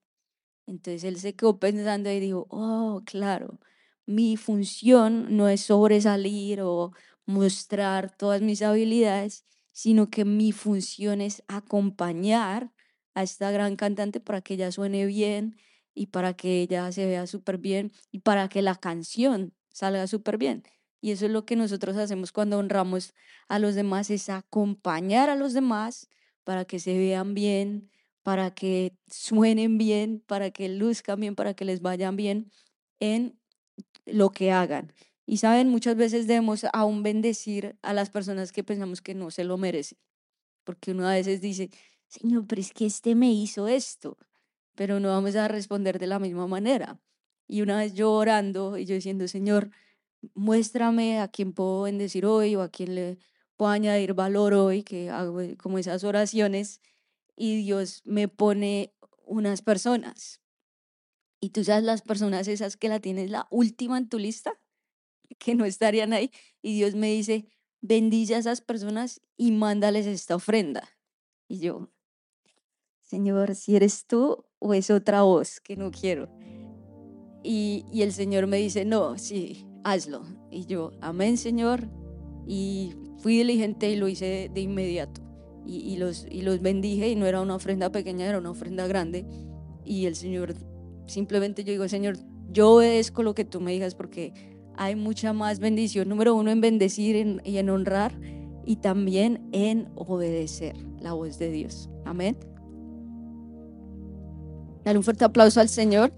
Entonces 0.66 1.04
él 1.04 1.18
se 1.18 1.34
quedó 1.34 1.58
pensando 1.58 2.10
y 2.10 2.20
dijo, 2.20 2.46
oh, 2.50 3.02
claro, 3.06 3.60
mi 4.06 4.36
función 4.36 5.36
no 5.36 5.48
es 5.48 5.62
sobresalir 5.62 6.60
o, 6.62 6.92
mostrar 7.26 8.16
todas 8.16 8.40
mis 8.40 8.62
habilidades, 8.62 9.44
sino 9.72 10.08
que 10.10 10.24
mi 10.24 10.52
función 10.52 11.20
es 11.20 11.42
acompañar 11.48 12.72
a 13.14 13.22
esta 13.22 13.50
gran 13.50 13.76
cantante 13.76 14.20
para 14.20 14.40
que 14.40 14.54
ella 14.54 14.72
suene 14.72 15.06
bien 15.06 15.56
y 15.94 16.06
para 16.06 16.34
que 16.34 16.62
ella 16.62 16.90
se 16.92 17.06
vea 17.06 17.26
súper 17.26 17.58
bien 17.58 17.92
y 18.10 18.20
para 18.20 18.48
que 18.48 18.62
la 18.62 18.76
canción 18.76 19.54
salga 19.70 20.06
súper 20.06 20.38
bien. 20.38 20.62
Y 21.00 21.10
eso 21.10 21.26
es 21.26 21.32
lo 21.32 21.44
que 21.44 21.56
nosotros 21.56 21.96
hacemos 21.96 22.32
cuando 22.32 22.58
honramos 22.58 23.14
a 23.48 23.58
los 23.58 23.74
demás, 23.74 24.10
es 24.10 24.28
acompañar 24.28 25.30
a 25.30 25.36
los 25.36 25.52
demás 25.52 26.08
para 26.44 26.64
que 26.64 26.78
se 26.78 26.96
vean 26.96 27.34
bien, 27.34 27.90
para 28.22 28.52
que 28.52 28.96
suenen 29.08 29.78
bien, 29.78 30.22
para 30.26 30.50
que 30.50 30.68
luzcan 30.68 31.20
bien, 31.20 31.34
para 31.34 31.54
que 31.54 31.64
les 31.64 31.80
vayan 31.80 32.16
bien 32.16 32.50
en 32.98 33.38
lo 34.04 34.30
que 34.30 34.50
hagan. 34.52 34.92
Y 35.26 35.38
saben, 35.38 35.68
muchas 35.68 35.96
veces 35.96 36.26
debemos 36.26 36.64
aún 36.72 37.02
bendecir 37.02 37.76
a 37.82 37.92
las 37.92 38.10
personas 38.10 38.52
que 38.52 38.64
pensamos 38.64 39.02
que 39.02 39.14
no 39.14 39.30
se 39.30 39.44
lo 39.44 39.58
merecen. 39.58 39.98
Porque 40.64 40.92
uno 40.92 41.06
a 41.08 41.14
veces 41.14 41.40
dice, 41.40 41.70
Señor, 42.08 42.46
pero 42.46 42.60
es 42.60 42.72
que 42.72 42.86
este 42.86 43.14
me 43.14 43.32
hizo 43.32 43.68
esto. 43.68 44.16
Pero 44.74 45.00
no 45.00 45.08
vamos 45.08 45.34
a 45.36 45.48
responder 45.48 45.98
de 45.98 46.06
la 46.06 46.18
misma 46.18 46.46
manera. 46.46 47.00
Y 47.48 47.62
una 47.62 47.78
vez 47.78 47.94
yo 47.94 48.12
orando 48.12 48.78
y 48.78 48.84
yo 48.84 48.94
diciendo, 48.94 49.26
Señor, 49.28 49.70
muéstrame 50.34 51.20
a 51.20 51.28
quién 51.28 51.52
puedo 51.52 51.82
bendecir 51.82 52.26
hoy 52.26 52.56
o 52.56 52.62
a 52.62 52.68
quién 52.68 52.94
le 52.94 53.18
puedo 53.56 53.70
añadir 53.70 54.14
valor 54.14 54.54
hoy, 54.54 54.82
que 54.82 55.10
hago 55.10 55.40
como 55.58 55.78
esas 55.78 56.04
oraciones. 56.04 56.80
Y 57.36 57.62
Dios 57.62 58.02
me 58.04 58.28
pone 58.28 58.94
unas 59.24 59.62
personas. 59.62 60.40
Y 61.40 61.50
tú 61.50 61.64
sabes 61.64 61.84
las 61.84 62.02
personas 62.02 62.48
esas 62.48 62.76
que 62.76 62.88
la 62.88 63.00
tienes 63.00 63.30
la 63.30 63.46
última 63.50 63.98
en 63.98 64.08
tu 64.08 64.18
lista 64.18 64.58
que 65.38 65.54
no 65.54 65.64
estarían 65.64 66.12
ahí. 66.12 66.30
Y 66.62 66.74
Dios 66.74 66.94
me 66.94 67.10
dice, 67.12 67.46
bendice 67.80 68.34
a 68.34 68.38
esas 68.38 68.60
personas 68.60 69.20
y 69.36 69.52
mándales 69.52 70.06
esta 70.06 70.36
ofrenda. 70.36 70.88
Y 71.48 71.60
yo, 71.60 71.90
Señor, 73.02 73.54
si 73.54 73.76
eres 73.76 74.06
tú 74.06 74.44
o 74.58 74.74
es 74.74 74.90
otra 74.90 75.22
voz 75.22 75.60
que 75.60 75.76
no 75.76 75.90
quiero. 75.90 76.28
Y, 77.42 77.84
y 77.92 78.02
el 78.02 78.12
Señor 78.12 78.48
me 78.48 78.56
dice, 78.56 78.84
no, 78.84 79.16
sí, 79.18 79.64
hazlo. 79.86 80.22
Y 80.50 80.66
yo, 80.66 80.92
amén, 81.00 81.36
Señor. 81.36 81.88
Y 82.46 82.94
fui 83.18 83.38
diligente 83.38 83.90
y 83.90 83.96
lo 83.96 84.08
hice 84.08 84.50
de 84.52 84.60
inmediato. 84.60 85.22
Y, 85.68 85.96
los, 85.96 86.26
y 86.30 86.42
los 86.42 86.60
bendije 86.60 87.08
y 87.08 87.16
no 87.16 87.26
era 87.26 87.40
una 87.40 87.56
ofrenda 87.56 87.90
pequeña, 87.90 88.26
era 88.26 88.38
una 88.38 88.50
ofrenda 88.50 88.86
grande. 88.86 89.26
Y 89.84 90.06
el 90.06 90.14
Señor, 90.14 90.54
simplemente 91.06 91.64
yo 91.64 91.72
digo, 91.72 91.88
Señor, 91.88 92.16
yo 92.52 92.74
obedezco 92.74 93.24
lo 93.24 93.34
que 93.34 93.44
tú 93.44 93.60
me 93.60 93.72
digas 93.72 93.96
porque 93.96 94.32
hay 94.76 94.94
mucha 94.94 95.32
más 95.32 95.58
bendición. 95.58 96.08
Número 96.08 96.36
uno, 96.36 96.52
en 96.52 96.60
bendecir 96.60 97.40
y 97.44 97.58
en 97.58 97.70
honrar 97.70 98.16
y 98.64 98.76
también 98.76 99.48
en 99.50 99.88
obedecer 99.96 100.76
la 101.00 101.14
voz 101.14 101.38
de 101.38 101.50
Dios. 101.50 101.90
Amén. 102.04 102.36
Dale 104.84 104.98
un 104.98 105.04
fuerte 105.04 105.24
aplauso 105.24 105.60
al 105.60 105.68
Señor. 105.68 106.12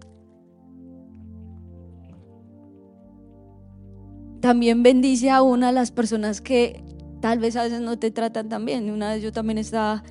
También 4.49 4.83
bendice 4.83 5.29
a 5.29 5.43
una 5.43 5.69
a 5.69 5.73
las 5.73 5.91
personas 5.91 6.41
que 6.41 6.83
tal 7.21 7.39
vez 7.39 7.55
a 7.55 7.65
veces 7.65 7.83
no 7.83 7.99
te 7.99 8.11
tratan 8.11 8.49
tan 8.49 8.65
bien. 8.65 8.91
Una 8.91 9.13
vez 9.13 9.23
yo 9.23 9.31
también 9.31 9.59
estaba 9.59 10.03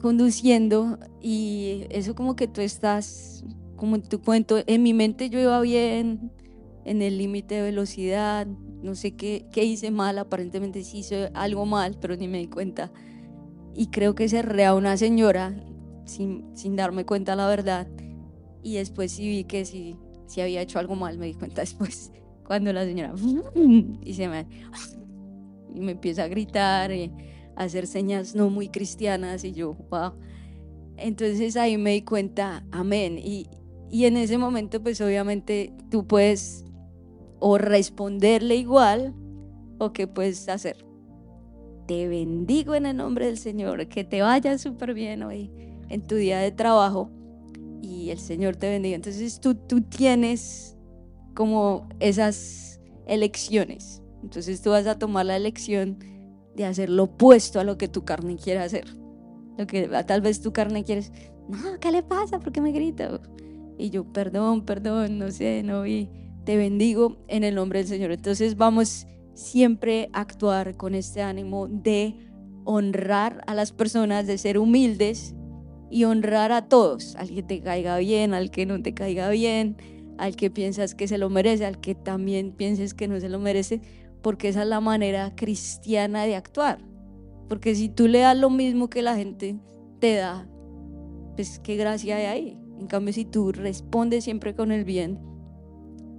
conduciendo 0.00 0.98
y 1.22 1.84
eso 1.90 2.16
como 2.16 2.34
que 2.34 2.48
tú 2.48 2.60
estás, 2.60 3.44
como 3.76 4.00
tu 4.00 4.20
cuento, 4.20 4.56
en 4.66 4.82
mi 4.82 4.94
mente 4.94 5.30
yo 5.30 5.38
iba 5.38 5.60
bien, 5.60 6.32
en 6.84 7.02
el 7.02 7.18
límite 7.18 7.54
de 7.54 7.62
velocidad, 7.62 8.48
no 8.82 8.96
sé 8.96 9.14
qué, 9.14 9.46
qué 9.52 9.62
hice 9.62 9.92
mal, 9.92 10.18
aparentemente 10.18 10.82
sí 10.82 10.98
hice 10.98 11.30
algo 11.32 11.66
mal, 11.66 11.96
pero 12.00 12.16
ni 12.16 12.26
me 12.26 12.38
di 12.38 12.48
cuenta. 12.48 12.90
Y 13.76 13.90
creo 13.90 14.16
que 14.16 14.28
cerré 14.28 14.64
a 14.64 14.74
una 14.74 14.96
señora 14.96 15.54
sin, 16.04 16.50
sin 16.56 16.74
darme 16.74 17.06
cuenta 17.06 17.36
la 17.36 17.46
verdad. 17.46 17.86
Y 18.64 18.74
después 18.74 19.12
sí 19.12 19.28
vi 19.28 19.44
que 19.44 19.64
si, 19.64 19.94
si 20.26 20.40
había 20.40 20.62
hecho 20.62 20.80
algo 20.80 20.96
mal, 20.96 21.16
me 21.16 21.26
di 21.26 21.34
cuenta 21.34 21.60
después, 21.60 22.10
cuando 22.46 22.72
la 22.72 22.84
señora 22.84 23.14
y 24.02 24.14
se 24.14 24.28
me, 24.28 24.46
y 25.74 25.80
me 25.80 25.92
empieza 25.92 26.24
a 26.24 26.28
gritar. 26.28 26.92
Y, 26.92 27.12
hacer 27.56 27.86
señas 27.86 28.34
no 28.34 28.50
muy 28.50 28.68
cristianas 28.68 29.42
y 29.42 29.52
yo, 29.52 29.74
wow. 29.90 30.12
Entonces 30.98 31.56
ahí 31.56 31.76
me 31.76 31.92
di 31.92 32.02
cuenta, 32.02 32.64
amén. 32.70 33.18
Y, 33.18 33.48
y 33.90 34.04
en 34.04 34.16
ese 34.16 34.38
momento 34.38 34.82
pues 34.82 35.00
obviamente 35.00 35.72
tú 35.90 36.06
puedes 36.06 36.64
o 37.40 37.58
responderle 37.58 38.56
igual 38.56 39.14
o 39.78 39.92
qué 39.92 40.06
puedes 40.06 40.48
hacer. 40.48 40.76
Te 41.86 42.08
bendigo 42.08 42.74
en 42.74 42.86
el 42.86 42.96
nombre 42.96 43.26
del 43.26 43.38
Señor, 43.38 43.86
que 43.88 44.04
te 44.04 44.22
vaya 44.22 44.58
súper 44.58 44.94
bien 44.94 45.22
hoy 45.22 45.50
en 45.88 46.06
tu 46.06 46.16
día 46.16 46.38
de 46.40 46.50
trabajo 46.50 47.10
y 47.80 48.10
el 48.10 48.18
Señor 48.18 48.56
te 48.56 48.68
bendiga. 48.68 48.96
Entonces 48.96 49.40
tú, 49.40 49.54
tú 49.54 49.80
tienes 49.82 50.75
como 51.36 51.86
esas 52.00 52.80
elecciones. 53.06 54.02
Entonces 54.24 54.60
tú 54.62 54.70
vas 54.70 54.88
a 54.88 54.98
tomar 54.98 55.26
la 55.26 55.36
elección 55.36 55.98
de 56.56 56.64
hacer 56.64 56.90
lo 56.90 57.04
opuesto 57.04 57.60
a 57.60 57.64
lo 57.64 57.78
que 57.78 57.86
tu 57.86 58.04
carne 58.04 58.36
quiere 58.36 58.58
hacer. 58.58 58.86
Lo 59.56 59.66
que 59.68 59.86
tal 60.06 60.20
vez 60.20 60.40
tu 60.40 60.52
carne 60.52 60.82
quieres, 60.82 61.12
no, 61.48 61.78
¿qué 61.78 61.92
le 61.92 62.02
pasa? 62.02 62.40
¿Por 62.40 62.52
qué 62.52 62.60
me 62.60 62.72
grita? 62.72 63.20
Y 63.78 63.90
yo, 63.90 64.10
perdón, 64.12 64.64
perdón, 64.64 65.18
no 65.18 65.30
sé, 65.30 65.62
no 65.62 65.82
vi. 65.82 66.08
Te 66.44 66.56
bendigo 66.56 67.18
en 67.28 67.44
el 67.44 67.54
nombre 67.54 67.80
del 67.80 67.88
Señor. 67.88 68.10
Entonces 68.10 68.56
vamos 68.56 69.06
siempre 69.34 70.08
a 70.12 70.22
actuar 70.22 70.76
con 70.76 70.94
este 70.94 71.22
ánimo 71.22 71.68
de 71.68 72.16
honrar 72.64 73.44
a 73.46 73.54
las 73.54 73.72
personas, 73.72 74.26
de 74.26 74.38
ser 74.38 74.58
humildes 74.58 75.34
y 75.90 76.04
honrar 76.04 76.50
a 76.52 76.68
todos, 76.68 77.14
al 77.16 77.28
que 77.28 77.42
te 77.42 77.60
caiga 77.60 77.98
bien, 77.98 78.34
al 78.34 78.50
que 78.50 78.66
no 78.66 78.82
te 78.82 78.94
caiga 78.94 79.28
bien, 79.30 79.76
al 80.18 80.36
que 80.36 80.50
piensas 80.50 80.94
que 80.94 81.08
se 81.08 81.18
lo 81.18 81.30
merece, 81.30 81.66
al 81.66 81.80
que 81.80 81.94
también 81.94 82.52
pienses 82.52 82.94
que 82.94 83.08
no 83.08 83.20
se 83.20 83.28
lo 83.28 83.38
merece, 83.38 83.80
porque 84.22 84.48
esa 84.48 84.62
es 84.62 84.68
la 84.68 84.80
manera 84.80 85.34
cristiana 85.36 86.24
de 86.24 86.36
actuar. 86.36 86.78
Porque 87.48 87.74
si 87.74 87.88
tú 87.88 88.08
le 88.08 88.20
das 88.20 88.36
lo 88.36 88.50
mismo 88.50 88.90
que 88.90 89.02
la 89.02 89.16
gente 89.16 89.58
te 90.00 90.14
da, 90.14 90.48
pues 91.36 91.58
qué 91.60 91.76
gracia 91.76 92.16
hay 92.16 92.24
ahí. 92.24 92.58
En 92.78 92.86
cambio, 92.86 93.12
si 93.12 93.24
tú 93.24 93.52
respondes 93.52 94.24
siempre 94.24 94.54
con 94.54 94.72
el 94.72 94.84
bien 94.84 95.20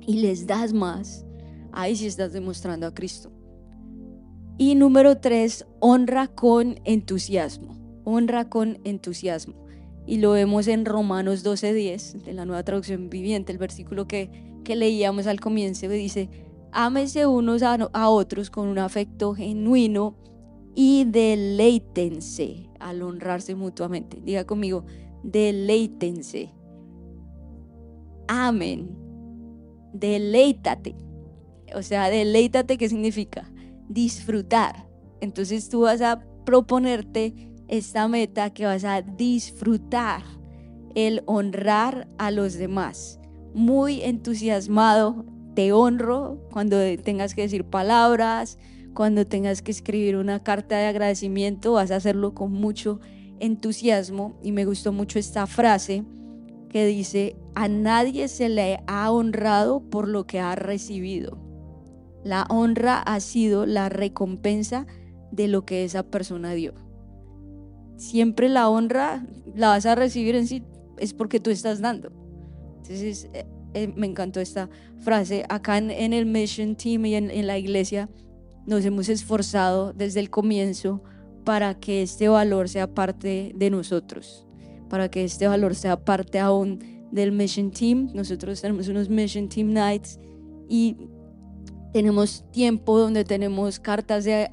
y 0.02 0.22
les 0.22 0.48
das 0.48 0.74
más, 0.74 1.26
ahí 1.72 1.96
sí 1.96 2.08
estás 2.08 2.34
demostrando 2.34 2.88
a 2.88 2.94
Cristo. 2.94 3.32
Y 4.58 4.76
número 4.76 5.20
tres, 5.20 5.68
honra 5.80 6.28
con 6.28 6.80
entusiasmo. 6.84 8.02
Honra 8.06 8.50
con 8.50 8.80
entusiasmo. 8.86 9.67
Y 10.08 10.18
lo 10.18 10.32
vemos 10.32 10.68
en 10.68 10.86
Romanos 10.86 11.44
12:10, 11.44 12.24
de 12.24 12.34
la 12.34 12.46
nueva 12.46 12.64
traducción 12.64 13.10
viviente, 13.10 13.52
el 13.52 13.58
versículo 13.60 14.08
que, 14.08 14.32
que 14.64 14.76
leíamos 14.76 15.28
al 15.28 15.40
comienzo, 15.40 15.88
dice, 15.90 16.30
Ámense 16.72 17.26
unos 17.26 17.64
a, 17.64 18.10
otros 18.10 18.50
con 18.50 18.68
un 18.68 18.78
afecto 18.78 19.34
genuino 19.34 20.16
y 20.76 21.06
deleítense 21.06 22.70
al 22.80 23.02
honrarse 23.02 23.56
mutuamente. 23.56 24.22
Diga 24.24 24.46
conmigo, 24.46 24.86
deleítense. 25.24 26.54
Amén. 28.28 28.96
Deleítate. 29.94 30.96
O 31.74 31.82
sea, 31.82 32.10
deleítate, 32.10 32.78
¿qué 32.78 32.90
significa? 32.90 33.52
Disfrutar. 33.90 34.88
Entonces 35.22 35.70
tú 35.70 35.82
vas 35.82 36.02
a 36.02 36.24
proponerte 36.46 37.47
esta 37.68 38.08
meta 38.08 38.50
que 38.52 38.66
vas 38.66 38.84
a 38.84 39.02
disfrutar, 39.02 40.24
el 40.96 41.22
honrar 41.26 42.08
a 42.18 42.32
los 42.32 42.54
demás. 42.54 43.20
Muy 43.54 44.02
entusiasmado 44.02 45.26
te 45.56 45.74
honro 45.74 46.40
cuando 46.52 46.78
tengas 47.04 47.34
que 47.34 47.42
decir 47.42 47.66
palabras, 47.66 48.58
cuando 48.94 49.28
tengas 49.28 49.62
que 49.62 49.72
escribir 49.72 50.16
una 50.16 50.44
carta 50.44 50.78
de 50.78 50.86
agradecimiento, 50.86 51.74
vas 51.74 51.92
a 51.92 51.98
hacerlo 51.98 52.34
con 52.34 52.52
mucho 52.52 53.00
entusiasmo. 53.40 54.40
Y 54.44 54.52
me 54.52 54.66
gustó 54.66 54.92
mucho 54.92 55.20
esta 55.20 55.46
frase 55.46 56.04
que 56.70 56.86
dice, 56.86 57.36
a 57.56 57.68
nadie 57.68 58.28
se 58.28 58.50
le 58.50 58.80
ha 58.88 59.12
honrado 59.12 59.82
por 59.82 60.08
lo 60.08 60.26
que 60.26 60.40
ha 60.40 60.56
recibido. 60.56 61.38
La 62.24 62.46
honra 62.50 63.00
ha 63.00 63.20
sido 63.20 63.66
la 63.66 63.90
recompensa 63.90 64.86
de 65.32 65.48
lo 65.48 65.66
que 65.66 65.84
esa 65.84 66.04
persona 66.04 66.54
dio. 66.54 66.74
Siempre 67.98 68.48
la 68.48 68.70
honra 68.70 69.26
la 69.56 69.70
vas 69.70 69.86
a 69.86 69.96
recibir 69.96 70.36
en 70.36 70.48
sí, 70.48 70.64
es 70.98 71.14
porque 71.14 71.40
tú 71.40 71.50
estás 71.50 71.82
dando. 71.82 72.12
Entonces, 72.78 73.30
eh, 73.34 73.46
eh, 73.74 73.94
me 73.96 74.08
encantó 74.08 74.40
esta 74.40 74.70
frase, 75.00 75.46
acá 75.50 75.78
en, 75.78 76.14
el 76.14 76.26
Mission 76.26 76.76
Team 76.76 77.06
y 77.06 77.16
en, 77.16 77.48
la 77.48 77.58
iglesia 77.58 78.10
nos 78.66 78.86
hemos 78.86 79.10
esforzado 79.10 79.94
desde 79.94 80.20
el 80.20 80.30
comienzo 80.30 81.04
para 81.44 81.76
que 81.76 82.02
este 82.02 82.28
valor 82.28 82.70
sea 82.70 82.94
parte 82.94 83.52
de 83.56 83.70
nosotros, 83.70 84.48
para 84.90 85.10
que 85.10 85.24
este 85.24 85.48
valor 85.48 85.76
sea 85.76 86.04
parte 86.04 86.40
aún 86.40 86.80
del 87.12 87.32
Mission 87.32 87.72
Team. 87.72 88.10
Nosotros 88.14 88.62
tenemos 88.62 88.88
unos 88.88 89.10
Mission 89.10 89.48
Team 89.50 89.74
Nights 89.74 90.20
y 90.70 90.98
tenemos 91.94 92.46
tiempo 92.52 93.00
donde 93.00 93.24
tenemos 93.26 93.80
cartas 93.80 94.24
de, 94.24 94.48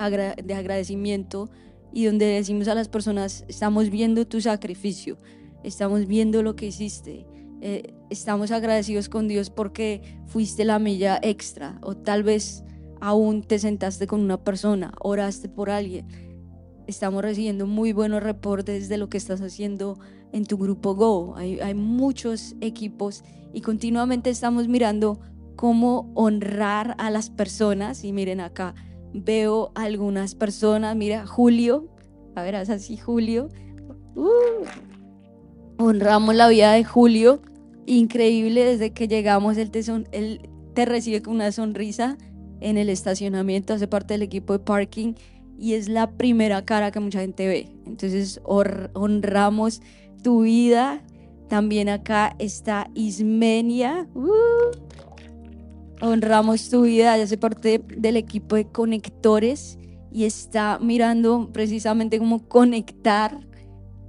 de 0.44 0.54
agradecimiento 0.54 1.50
y 1.94 2.06
donde 2.06 2.26
decimos 2.26 2.66
a 2.66 2.74
las 2.74 2.88
personas, 2.88 3.44
estamos 3.46 3.88
viendo 3.88 4.26
tu 4.26 4.40
sacrificio, 4.40 5.16
estamos 5.62 6.08
viendo 6.08 6.42
lo 6.42 6.56
que 6.56 6.66
hiciste, 6.66 7.24
eh, 7.60 7.94
estamos 8.10 8.50
agradecidos 8.50 9.08
con 9.08 9.28
Dios 9.28 9.48
porque 9.48 10.02
fuiste 10.26 10.64
la 10.64 10.80
milla 10.80 11.20
extra 11.22 11.78
o 11.82 11.96
tal 11.96 12.24
vez 12.24 12.64
aún 13.00 13.42
te 13.42 13.60
sentaste 13.60 14.08
con 14.08 14.20
una 14.20 14.42
persona, 14.42 14.92
oraste 15.00 15.48
por 15.48 15.70
alguien. 15.70 16.08
Estamos 16.88 17.22
recibiendo 17.22 17.66
muy 17.66 17.92
buenos 17.92 18.24
reportes 18.24 18.88
de 18.88 18.98
lo 18.98 19.08
que 19.08 19.16
estás 19.16 19.40
haciendo 19.40 19.96
en 20.32 20.46
tu 20.46 20.58
grupo 20.58 20.96
Go. 20.96 21.36
Hay, 21.36 21.60
hay 21.60 21.74
muchos 21.74 22.56
equipos 22.60 23.22
y 23.52 23.60
continuamente 23.60 24.30
estamos 24.30 24.66
mirando 24.66 25.20
cómo 25.54 26.10
honrar 26.16 26.96
a 26.98 27.10
las 27.10 27.30
personas. 27.30 28.04
Y 28.04 28.12
miren 28.12 28.40
acá, 28.40 28.74
veo 29.14 29.70
algunas 29.74 30.34
personas, 30.34 30.94
mira, 30.96 31.26
Julio, 31.26 31.88
a 32.34 32.42
ver, 32.42 32.56
así, 32.56 32.96
Julio. 32.96 33.48
Uh, 34.14 34.66
honramos 35.78 36.34
la 36.34 36.48
vida 36.48 36.72
de 36.72 36.84
Julio 36.84 37.40
increíble 37.86 38.64
desde 38.64 38.92
que 38.92 39.08
llegamos, 39.08 39.56
él 39.56 39.70
te, 39.70 39.80
él 40.12 40.48
te 40.74 40.84
recibe 40.84 41.22
con 41.22 41.34
una 41.34 41.52
sonrisa 41.52 42.16
en 42.60 42.78
el 42.78 42.88
estacionamiento, 42.88 43.74
hace 43.74 43.86
parte 43.86 44.14
del 44.14 44.22
equipo 44.22 44.52
de 44.54 44.58
parking 44.58 45.14
y 45.58 45.74
es 45.74 45.88
la 45.88 46.10
primera 46.10 46.64
cara 46.64 46.90
que 46.90 47.00
mucha 47.00 47.20
gente 47.20 47.46
ve. 47.46 47.68
Entonces 47.86 48.40
honramos 48.44 49.82
tu 50.22 50.42
vida. 50.42 51.02
También 51.48 51.88
acá 51.88 52.34
está 52.38 52.90
Ismenia. 52.94 54.08
Uh, 54.14 54.74
honramos 56.04 56.68
tu 56.70 56.82
vida, 56.82 57.16
ya 57.16 57.24
hace 57.24 57.38
parte 57.38 57.82
del 57.96 58.16
equipo 58.16 58.56
de 58.56 58.66
conectores 58.66 59.78
y 60.12 60.24
está 60.24 60.78
mirando 60.80 61.50
precisamente 61.52 62.18
cómo 62.18 62.46
conectar 62.48 63.40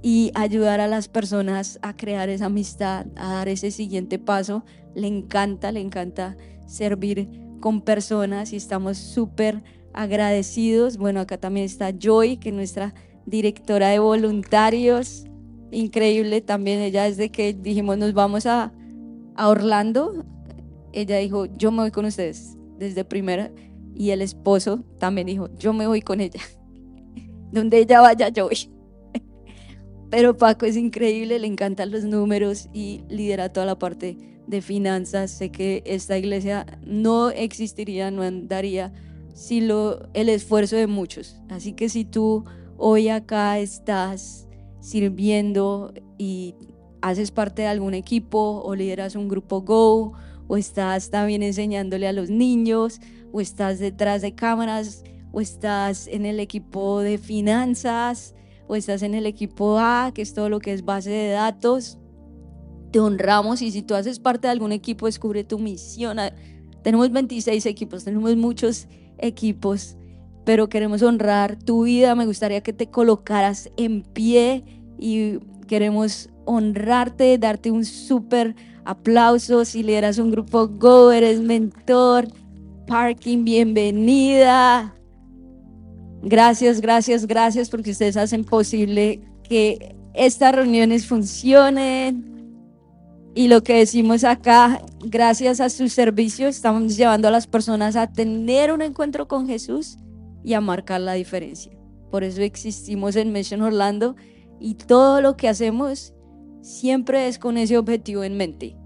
y 0.02 0.30
ayudar 0.34 0.80
a 0.80 0.86
las 0.86 1.08
personas 1.08 1.78
a 1.82 1.96
crear 1.96 2.28
esa 2.28 2.46
amistad, 2.46 3.06
a 3.16 3.34
dar 3.34 3.48
ese 3.48 3.70
siguiente 3.70 4.18
paso. 4.18 4.64
Le 4.94 5.08
encanta, 5.08 5.72
le 5.72 5.80
encanta 5.80 6.36
servir 6.66 7.28
con 7.60 7.80
personas 7.80 8.52
y 8.52 8.56
estamos 8.56 8.98
súper 8.98 9.64
agradecidos. 9.92 10.98
Bueno, 10.98 11.20
acá 11.20 11.38
también 11.38 11.66
está 11.66 11.90
Joy, 11.90 12.36
que 12.36 12.50
es 12.50 12.54
nuestra 12.54 12.94
directora 13.24 13.88
de 13.88 13.98
voluntarios. 13.98 15.24
Increíble 15.72 16.40
también, 16.40 16.80
ella 16.80 17.04
desde 17.04 17.30
que 17.30 17.52
dijimos 17.52 17.98
nos 17.98 18.12
vamos 18.12 18.46
a, 18.46 18.72
a 19.34 19.48
Orlando, 19.48 20.24
ella 20.96 21.18
dijo, 21.18 21.44
yo 21.44 21.70
me 21.70 21.82
voy 21.82 21.90
con 21.90 22.06
ustedes 22.06 22.56
desde 22.78 23.04
primera. 23.04 23.52
Y 23.94 24.10
el 24.10 24.22
esposo 24.22 24.82
también 24.98 25.26
dijo, 25.26 25.48
yo 25.58 25.72
me 25.72 25.86
voy 25.86 26.00
con 26.00 26.20
ella. 26.20 26.40
Donde 27.52 27.78
ella 27.78 28.00
vaya, 28.00 28.30
yo 28.30 28.48
voy. 28.48 28.70
Pero 30.10 30.36
Paco 30.36 30.64
es 30.64 30.76
increíble, 30.76 31.38
le 31.38 31.46
encantan 31.46 31.90
los 31.90 32.04
números 32.04 32.68
y 32.72 33.02
lidera 33.08 33.52
toda 33.52 33.66
la 33.66 33.78
parte 33.78 34.16
de 34.46 34.62
finanzas. 34.62 35.30
Sé 35.30 35.50
que 35.50 35.82
esta 35.84 36.16
iglesia 36.16 36.66
no 36.84 37.28
existiría, 37.30 38.10
no 38.10 38.22
andaría 38.22 38.92
sin 39.34 39.68
lo, 39.68 40.08
el 40.14 40.30
esfuerzo 40.30 40.76
de 40.76 40.86
muchos. 40.86 41.36
Así 41.50 41.74
que 41.74 41.90
si 41.90 42.06
tú 42.06 42.46
hoy 42.78 43.10
acá 43.10 43.58
estás 43.58 44.48
sirviendo 44.80 45.92
y 46.16 46.54
haces 47.02 47.30
parte 47.30 47.62
de 47.62 47.68
algún 47.68 47.92
equipo 47.92 48.62
o 48.64 48.74
lideras 48.74 49.14
un 49.14 49.28
grupo 49.28 49.60
Go 49.60 50.14
o 50.48 50.56
estás 50.56 51.10
también 51.10 51.42
enseñándole 51.42 52.08
a 52.08 52.12
los 52.12 52.30
niños 52.30 53.00
o 53.32 53.40
estás 53.40 53.78
detrás 53.78 54.22
de 54.22 54.34
cámaras 54.34 55.04
o 55.32 55.40
estás 55.40 56.06
en 56.06 56.24
el 56.26 56.40
equipo 56.40 57.00
de 57.00 57.18
finanzas 57.18 58.34
o 58.68 58.76
estás 58.76 59.02
en 59.02 59.14
el 59.14 59.26
equipo 59.26 59.78
A, 59.78 60.12
que 60.14 60.22
es 60.22 60.34
todo 60.34 60.48
lo 60.48 60.60
que 60.60 60.72
es 60.72 60.84
base 60.84 61.10
de 61.10 61.30
datos. 61.30 61.98
Te 62.90 63.00
honramos 63.00 63.62
y 63.62 63.70
si 63.70 63.82
tú 63.82 63.94
haces 63.94 64.18
parte 64.18 64.48
de 64.48 64.52
algún 64.52 64.72
equipo, 64.72 65.06
descubre 65.06 65.44
tu 65.44 65.58
misión. 65.58 66.18
Ah, 66.18 66.32
tenemos 66.82 67.10
26 67.10 67.66
equipos, 67.66 68.04
tenemos 68.04 68.36
muchos 68.36 68.88
equipos, 69.18 69.96
pero 70.44 70.68
queremos 70.68 71.02
honrar 71.02 71.58
tu 71.58 71.84
vida. 71.84 72.14
Me 72.14 72.26
gustaría 72.26 72.62
que 72.62 72.72
te 72.72 72.88
colocaras 72.88 73.70
en 73.76 74.02
pie 74.02 74.64
y 74.98 75.38
queremos 75.66 76.30
honrarte, 76.46 77.36
darte 77.38 77.70
un 77.70 77.84
súper 77.84 78.54
aplauso. 78.84 79.64
Si 79.64 79.82
lideras 79.82 80.18
un 80.18 80.30
grupo 80.30 80.68
Go, 80.68 81.12
eres 81.12 81.40
mentor, 81.40 82.28
parking, 82.86 83.44
bienvenida. 83.44 84.94
Gracias, 86.22 86.80
gracias, 86.80 87.26
gracias 87.26 87.68
porque 87.68 87.90
ustedes 87.90 88.16
hacen 88.16 88.44
posible 88.44 89.20
que 89.48 89.94
estas 90.14 90.54
reuniones 90.54 91.06
funcionen. 91.06 92.34
Y 93.34 93.48
lo 93.48 93.62
que 93.62 93.74
decimos 93.74 94.24
acá, 94.24 94.80
gracias 95.04 95.60
a 95.60 95.68
su 95.68 95.90
servicio, 95.90 96.48
estamos 96.48 96.96
llevando 96.96 97.28
a 97.28 97.30
las 97.30 97.46
personas 97.46 97.94
a 97.94 98.10
tener 98.10 98.72
un 98.72 98.80
encuentro 98.80 99.28
con 99.28 99.46
Jesús 99.46 99.98
y 100.42 100.54
a 100.54 100.62
marcar 100.62 101.02
la 101.02 101.12
diferencia. 101.12 101.72
Por 102.10 102.24
eso 102.24 102.40
existimos 102.40 103.14
en 103.14 103.32
Mission 103.32 103.60
Orlando 103.60 104.16
y 104.58 104.74
todo 104.74 105.20
lo 105.20 105.36
que 105.36 105.48
hacemos 105.48 106.14
siempre 106.60 107.28
es 107.28 107.38
con 107.38 107.56
ese 107.58 107.78
objetivo 107.78 108.24
en 108.24 108.36
mente, 108.36 108.76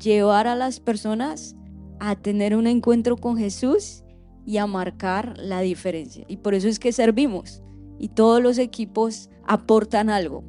llevar 0.00 0.46
a 0.46 0.56
las 0.56 0.80
personas 0.80 1.56
a 2.00 2.16
tener 2.16 2.56
un 2.56 2.66
encuentro 2.66 3.16
con 3.16 3.36
Jesús 3.36 4.02
y 4.44 4.58
a 4.58 4.66
marcar 4.66 5.36
la 5.38 5.60
diferencia. 5.60 6.24
Y 6.28 6.38
por 6.38 6.54
eso 6.54 6.68
es 6.68 6.78
que 6.78 6.92
servimos 6.92 7.62
y 7.98 8.08
todos 8.08 8.42
los 8.42 8.58
equipos 8.58 9.30
aportan 9.46 10.10
algo 10.10 10.44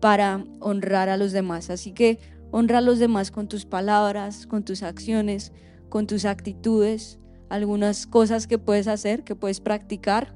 para 0.00 0.44
honrar 0.60 1.08
a 1.08 1.16
los 1.16 1.32
demás. 1.32 1.70
Así 1.70 1.92
que 1.92 2.18
honra 2.50 2.78
a 2.78 2.82
los 2.82 2.98
demás 2.98 3.30
con 3.30 3.48
tus 3.48 3.64
palabras, 3.64 4.46
con 4.46 4.64
tus 4.64 4.82
acciones, 4.82 5.52
con 5.88 6.06
tus 6.06 6.24
actitudes, 6.24 7.18
algunas 7.48 8.06
cosas 8.06 8.46
que 8.46 8.58
puedes 8.58 8.88
hacer, 8.88 9.24
que 9.24 9.34
puedes 9.34 9.60
practicar. 9.60 10.34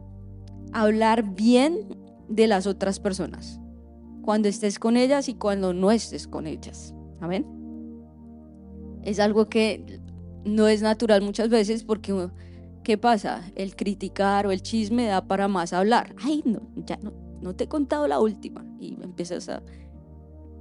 Hablar 0.73 1.35
bien 1.35 1.99
de 2.29 2.47
las 2.47 2.67
otras 2.67 2.99
personas, 2.99 3.61
cuando 4.23 4.49
estés 4.49 4.79
con 4.79 4.97
ellas 4.97 5.29
y 5.29 5.35
cuando 5.35 5.75
no 5.75 5.91
estés 5.91 6.27
con 6.27 6.47
ellas. 6.47 6.95
Amén. 7.21 7.47
Es 9.03 9.19
algo 9.21 9.49
que 9.49 10.01
no 10.45 10.69
es 10.69 10.83
natural 10.83 11.23
muchas 11.23 11.49
veces 11.49 11.85
porque 11.85 12.31
¿qué 12.83 12.99
pasa? 12.99 13.43
El 13.55 13.77
criticar 13.77 14.47
o 14.47 14.53
el 14.53 14.63
chisme 14.63 15.07
da 15.07 15.27
para 15.27 15.49
más 15.49 15.73
hablar. 15.73 16.15
Ay, 16.23 16.43
no, 16.45 16.63
ya 16.77 16.99
no, 17.03 17.13
no 17.41 17.55
te 17.55 17.65
he 17.65 17.69
contado 17.69 18.07
la 18.09 18.21
última. 18.21 18.65
Y 18.79 18.97
empiezas 19.03 19.49
a, 19.49 19.63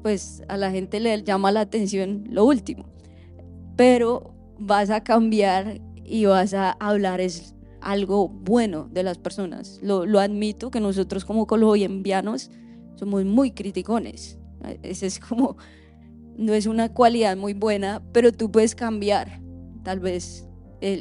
pues 0.02 0.44
a 0.48 0.58
la 0.58 0.72
gente 0.72 1.00
le 1.00 1.24
llama 1.24 1.52
la 1.52 1.62
atención 1.62 2.26
lo 2.30 2.46
último. 2.46 2.86
Pero 3.76 4.34
vas 4.60 4.90
a 4.90 5.04
cambiar 5.04 5.82
y 6.04 6.26
vas 6.26 6.54
a 6.54 6.72
hablar 6.72 7.22
es 7.22 7.56
algo 7.82 8.30
bueno 8.30 8.88
de 8.92 9.04
las 9.04 9.18
personas. 9.18 9.80
Lo, 9.82 10.06
lo 10.06 10.20
admito 10.20 10.72
que 10.72 10.80
nosotros 10.80 11.26
como 11.26 11.48
colombianos 11.48 12.52
somos 13.02 13.26
muy 13.26 13.50
criticones. 13.50 14.38
Ese 14.84 15.08
es 15.08 15.20
como, 15.20 15.58
no 16.38 16.54
es 16.54 16.68
una 16.68 16.94
cualidad 16.94 17.36
muy 17.36 17.56
buena, 17.56 18.00
pero 18.14 18.32
tú 18.32 18.52
puedes 18.52 18.76
cambiar 18.76 19.42
tal 19.84 20.00
vez 20.00 20.48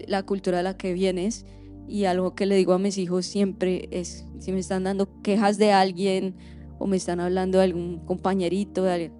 la 0.06 0.22
cultura 0.22 0.56
de 0.56 0.62
la 0.62 0.78
que 0.78 0.94
vienes. 0.94 1.44
Y 1.86 2.06
algo 2.06 2.34
que 2.34 2.46
le 2.46 2.56
digo 2.56 2.72
a 2.72 2.78
mis 2.78 2.96
hijos 2.96 3.26
siempre 3.26 3.86
es, 3.90 4.24
si 4.38 4.50
me 4.50 4.60
están 4.60 4.84
dando 4.84 5.20
quejas 5.20 5.58
de 5.58 5.72
alguien 5.72 6.36
o 6.78 6.86
me 6.86 6.96
están 6.96 7.20
hablando 7.20 7.58
de 7.58 7.64
algún 7.64 7.98
compañerito, 8.06 8.84
de 8.84 8.92
alguien, 8.92 9.12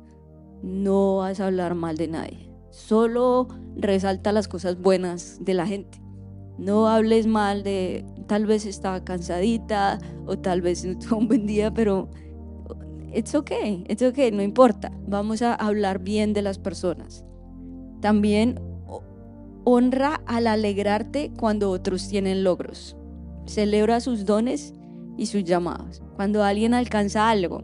no 0.62 1.16
vas 1.16 1.38
a 1.40 1.48
hablar 1.48 1.74
mal 1.74 1.98
de 1.98 2.08
nadie. 2.08 2.50
Solo 2.70 3.48
resalta 3.76 4.32
las 4.32 4.48
cosas 4.48 4.80
buenas 4.80 5.38
de 5.42 5.52
la 5.52 5.66
gente. 5.66 6.00
No 6.56 6.88
hables 6.88 7.26
mal 7.26 7.62
de 7.62 8.06
tal 8.26 8.46
vez 8.46 8.64
estaba 8.64 9.04
cansadita 9.04 9.98
o 10.24 10.38
tal 10.38 10.62
vez 10.62 10.82
no 10.86 10.98
tuvo 10.98 11.18
un 11.18 11.28
buen 11.28 11.46
día, 11.46 11.74
pero 11.74 12.08
it's 13.12 13.34
okay, 13.34 13.84
it's 13.88 14.02
okay, 14.02 14.30
no 14.30 14.42
importa. 14.42 14.92
Vamos 15.06 15.42
a 15.42 15.54
hablar 15.54 16.00
bien 16.00 16.32
de 16.32 16.42
las 16.42 16.58
personas. 16.58 17.24
También 18.00 18.58
Honra 19.64 20.22
al 20.26 20.46
alegrarte 20.46 21.32
cuando 21.38 21.70
otros 21.70 22.08
tienen 22.08 22.44
logros. 22.44 22.96
Celebra 23.46 24.00
sus 24.00 24.24
dones 24.24 24.72
y 25.18 25.26
sus 25.26 25.44
llamados. 25.44 26.02
Cuando 26.16 26.42
alguien 26.42 26.72
alcanza 26.72 27.28
algo, 27.28 27.62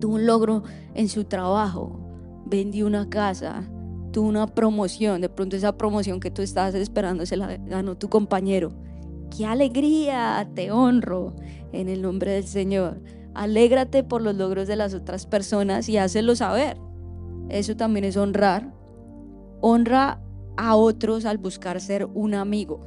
tuvo 0.00 0.14
un 0.14 0.26
logro 0.26 0.62
en 0.94 1.08
su 1.08 1.24
trabajo, 1.24 1.98
vendió 2.46 2.86
una 2.86 3.08
casa, 3.08 3.68
tuvo 4.12 4.28
una 4.28 4.46
promoción, 4.46 5.20
de 5.20 5.28
pronto 5.28 5.56
esa 5.56 5.76
promoción 5.76 6.20
que 6.20 6.30
tú 6.30 6.42
estabas 6.42 6.76
esperando 6.76 7.26
se 7.26 7.36
la 7.36 7.56
ganó 7.56 7.96
tu 7.96 8.08
compañero. 8.08 8.72
¡Qué 9.36 9.46
alegría! 9.46 10.48
Te 10.54 10.70
honro 10.70 11.34
en 11.72 11.88
el 11.88 12.02
nombre 12.02 12.32
del 12.32 12.44
Señor. 12.44 13.02
Alégrate 13.34 14.04
por 14.04 14.22
los 14.22 14.34
logros 14.34 14.68
de 14.68 14.76
las 14.76 14.94
otras 14.94 15.26
personas 15.26 15.88
y 15.88 15.96
hácelo 15.96 16.36
saber. 16.36 16.78
Eso 17.48 17.76
también 17.76 18.04
es 18.04 18.16
honrar. 18.16 18.72
Honra 19.60 20.20
a 20.56 20.76
otros 20.76 21.24
al 21.24 21.38
buscar 21.38 21.80
ser 21.80 22.06
un 22.06 22.34
amigo. 22.34 22.80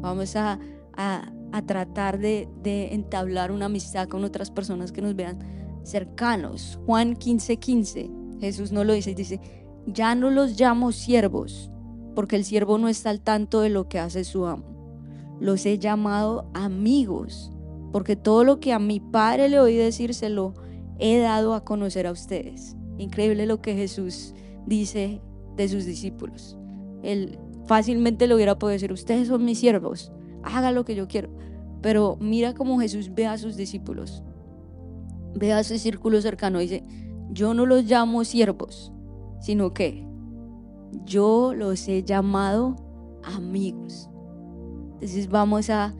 Vamos 0.00 0.36
a, 0.36 0.58
a, 0.96 1.30
tratar 1.66 2.18
de, 2.18 2.48
de, 2.62 2.94
entablar 2.94 3.52
una 3.52 3.66
amistad 3.66 4.08
con 4.08 4.24
otras 4.24 4.50
personas 4.50 4.92
que 4.92 5.02
nos 5.02 5.14
vean 5.14 5.38
cercanos. 5.84 6.78
Juan 6.86 7.14
15:15, 7.14 7.58
15, 7.58 8.10
Jesús 8.40 8.72
no 8.72 8.84
lo 8.84 8.92
dice, 8.92 9.14
dice, 9.14 9.40
ya 9.86 10.14
no 10.14 10.30
los 10.30 10.58
llamo 10.58 10.92
siervos, 10.92 11.70
porque 12.14 12.36
el 12.36 12.44
siervo 12.44 12.78
no 12.78 12.88
está 12.88 13.10
al 13.10 13.20
tanto 13.20 13.60
de 13.60 13.70
lo 13.70 13.88
que 13.88 13.98
hace 13.98 14.24
su 14.24 14.46
amo. 14.46 15.36
Los 15.40 15.66
he 15.66 15.78
llamado 15.78 16.50
amigos, 16.54 17.52
porque 17.94 18.16
todo 18.16 18.42
lo 18.42 18.58
que 18.58 18.72
a 18.72 18.80
mi 18.80 18.98
Padre 18.98 19.48
le 19.48 19.60
oí 19.60 19.76
decir 19.76 20.14
se 20.14 20.28
lo 20.28 20.52
he 20.98 21.20
dado 21.20 21.54
a 21.54 21.62
conocer 21.62 22.08
a 22.08 22.10
ustedes. 22.10 22.74
Increíble 22.98 23.46
lo 23.46 23.62
que 23.62 23.76
Jesús 23.76 24.34
dice 24.66 25.22
de 25.56 25.68
sus 25.68 25.84
discípulos. 25.84 26.58
Él 27.04 27.38
fácilmente 27.66 28.26
le 28.26 28.34
hubiera 28.34 28.58
podido 28.58 28.72
decir, 28.72 28.92
ustedes 28.92 29.28
son 29.28 29.44
mis 29.44 29.60
siervos, 29.60 30.10
haga 30.42 30.72
lo 30.72 30.84
que 30.84 30.96
yo 30.96 31.06
quiero. 31.06 31.30
Pero 31.82 32.16
mira 32.20 32.52
cómo 32.52 32.80
Jesús 32.80 33.14
ve 33.14 33.28
a 33.28 33.38
sus 33.38 33.54
discípulos, 33.54 34.24
ve 35.36 35.52
a 35.52 35.60
ese 35.60 35.78
círculo 35.78 36.20
cercano 36.20 36.60
y 36.60 36.64
dice, 36.64 36.84
yo 37.30 37.54
no 37.54 37.64
los 37.64 37.84
llamo 37.84 38.24
siervos, 38.24 38.92
sino 39.38 39.72
que 39.72 40.04
yo 41.04 41.54
los 41.54 41.86
he 41.86 42.02
llamado 42.02 42.74
amigos. 43.22 44.10
Entonces 44.94 45.28
vamos 45.28 45.70
a, 45.70 45.94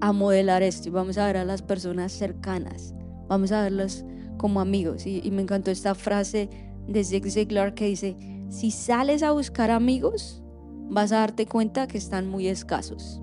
a 0.00 0.12
modelar 0.12 0.62
esto 0.62 0.88
y 0.88 0.92
vamos 0.92 1.18
a 1.18 1.26
ver 1.26 1.36
a 1.36 1.44
las 1.44 1.62
personas 1.62 2.12
cercanas, 2.12 2.94
vamos 3.28 3.52
a 3.52 3.62
verlas 3.62 4.04
como 4.36 4.60
amigos. 4.60 5.06
Y, 5.06 5.20
y 5.24 5.30
me 5.30 5.42
encantó 5.42 5.70
esta 5.70 5.94
frase 5.94 6.48
de 6.86 7.04
Zig 7.04 7.30
Ziglar 7.30 7.74
que 7.74 7.86
dice, 7.86 8.16
si 8.48 8.70
sales 8.70 9.22
a 9.22 9.32
buscar 9.32 9.70
amigos, 9.70 10.42
vas 10.88 11.12
a 11.12 11.18
darte 11.18 11.46
cuenta 11.46 11.86
que 11.86 11.98
están 11.98 12.28
muy 12.28 12.48
escasos. 12.48 13.20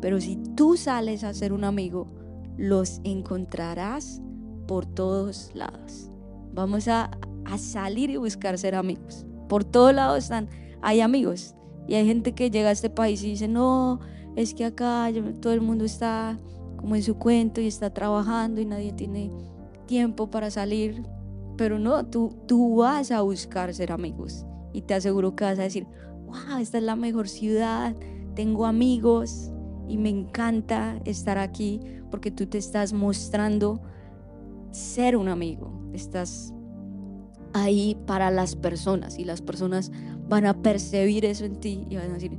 Pero 0.00 0.20
si 0.20 0.36
tú 0.56 0.76
sales 0.76 1.22
a 1.22 1.32
ser 1.32 1.52
un 1.52 1.64
amigo, 1.64 2.08
los 2.56 3.00
encontrarás 3.04 4.20
por 4.66 4.86
todos 4.86 5.50
lados. 5.54 6.10
Vamos 6.52 6.88
a, 6.88 7.10
salir 7.58 8.10
y 8.10 8.16
buscar 8.16 8.56
ser 8.56 8.74
amigos. 8.74 9.26
Por 9.48 9.64
todos 9.64 9.94
lados 9.94 10.24
están, 10.24 10.48
hay 10.80 11.00
amigos. 11.00 11.54
Y 11.86 11.94
hay 11.94 12.06
gente 12.06 12.32
que 12.32 12.50
llega 12.50 12.68
a 12.68 12.72
este 12.72 12.88
país 12.88 13.22
y 13.22 13.30
dice, 13.30 13.48
no, 13.48 14.00
es 14.36 14.54
que 14.54 14.64
acá 14.64 15.08
todo 15.40 15.52
el 15.52 15.60
mundo 15.60 15.84
está 15.84 16.38
como 16.76 16.96
en 16.96 17.02
su 17.02 17.16
cuento 17.16 17.60
y 17.60 17.66
está 17.66 17.90
trabajando 17.90 18.60
y 18.60 18.66
nadie 18.66 18.92
tiene 18.92 19.30
tiempo 19.86 20.30
para 20.30 20.50
salir. 20.50 21.02
Pero 21.56 21.78
no, 21.78 22.06
tú, 22.06 22.34
tú 22.46 22.76
vas 22.76 23.10
a 23.10 23.20
buscar 23.20 23.72
ser 23.74 23.92
amigos 23.92 24.46
y 24.72 24.82
te 24.82 24.94
aseguro 24.94 25.36
que 25.36 25.44
vas 25.44 25.58
a 25.58 25.62
decir, 25.62 25.86
wow, 26.26 26.58
esta 26.58 26.78
es 26.78 26.84
la 26.84 26.96
mejor 26.96 27.28
ciudad, 27.28 27.94
tengo 28.34 28.66
amigos 28.66 29.52
y 29.86 29.98
me 29.98 30.08
encanta 30.08 31.00
estar 31.04 31.38
aquí 31.38 31.80
porque 32.10 32.30
tú 32.30 32.46
te 32.46 32.58
estás 32.58 32.92
mostrando 32.92 33.80
ser 34.70 35.16
un 35.16 35.28
amigo, 35.28 35.70
estás 35.92 36.54
ahí 37.52 37.96
para 38.06 38.30
las 38.30 38.56
personas 38.56 39.18
y 39.18 39.24
las 39.24 39.42
personas 39.42 39.92
van 40.28 40.46
a 40.46 40.62
percibir 40.62 41.26
eso 41.26 41.44
en 41.44 41.56
ti 41.60 41.86
y 41.90 41.96
van 41.96 42.10
a 42.10 42.14
decir, 42.14 42.38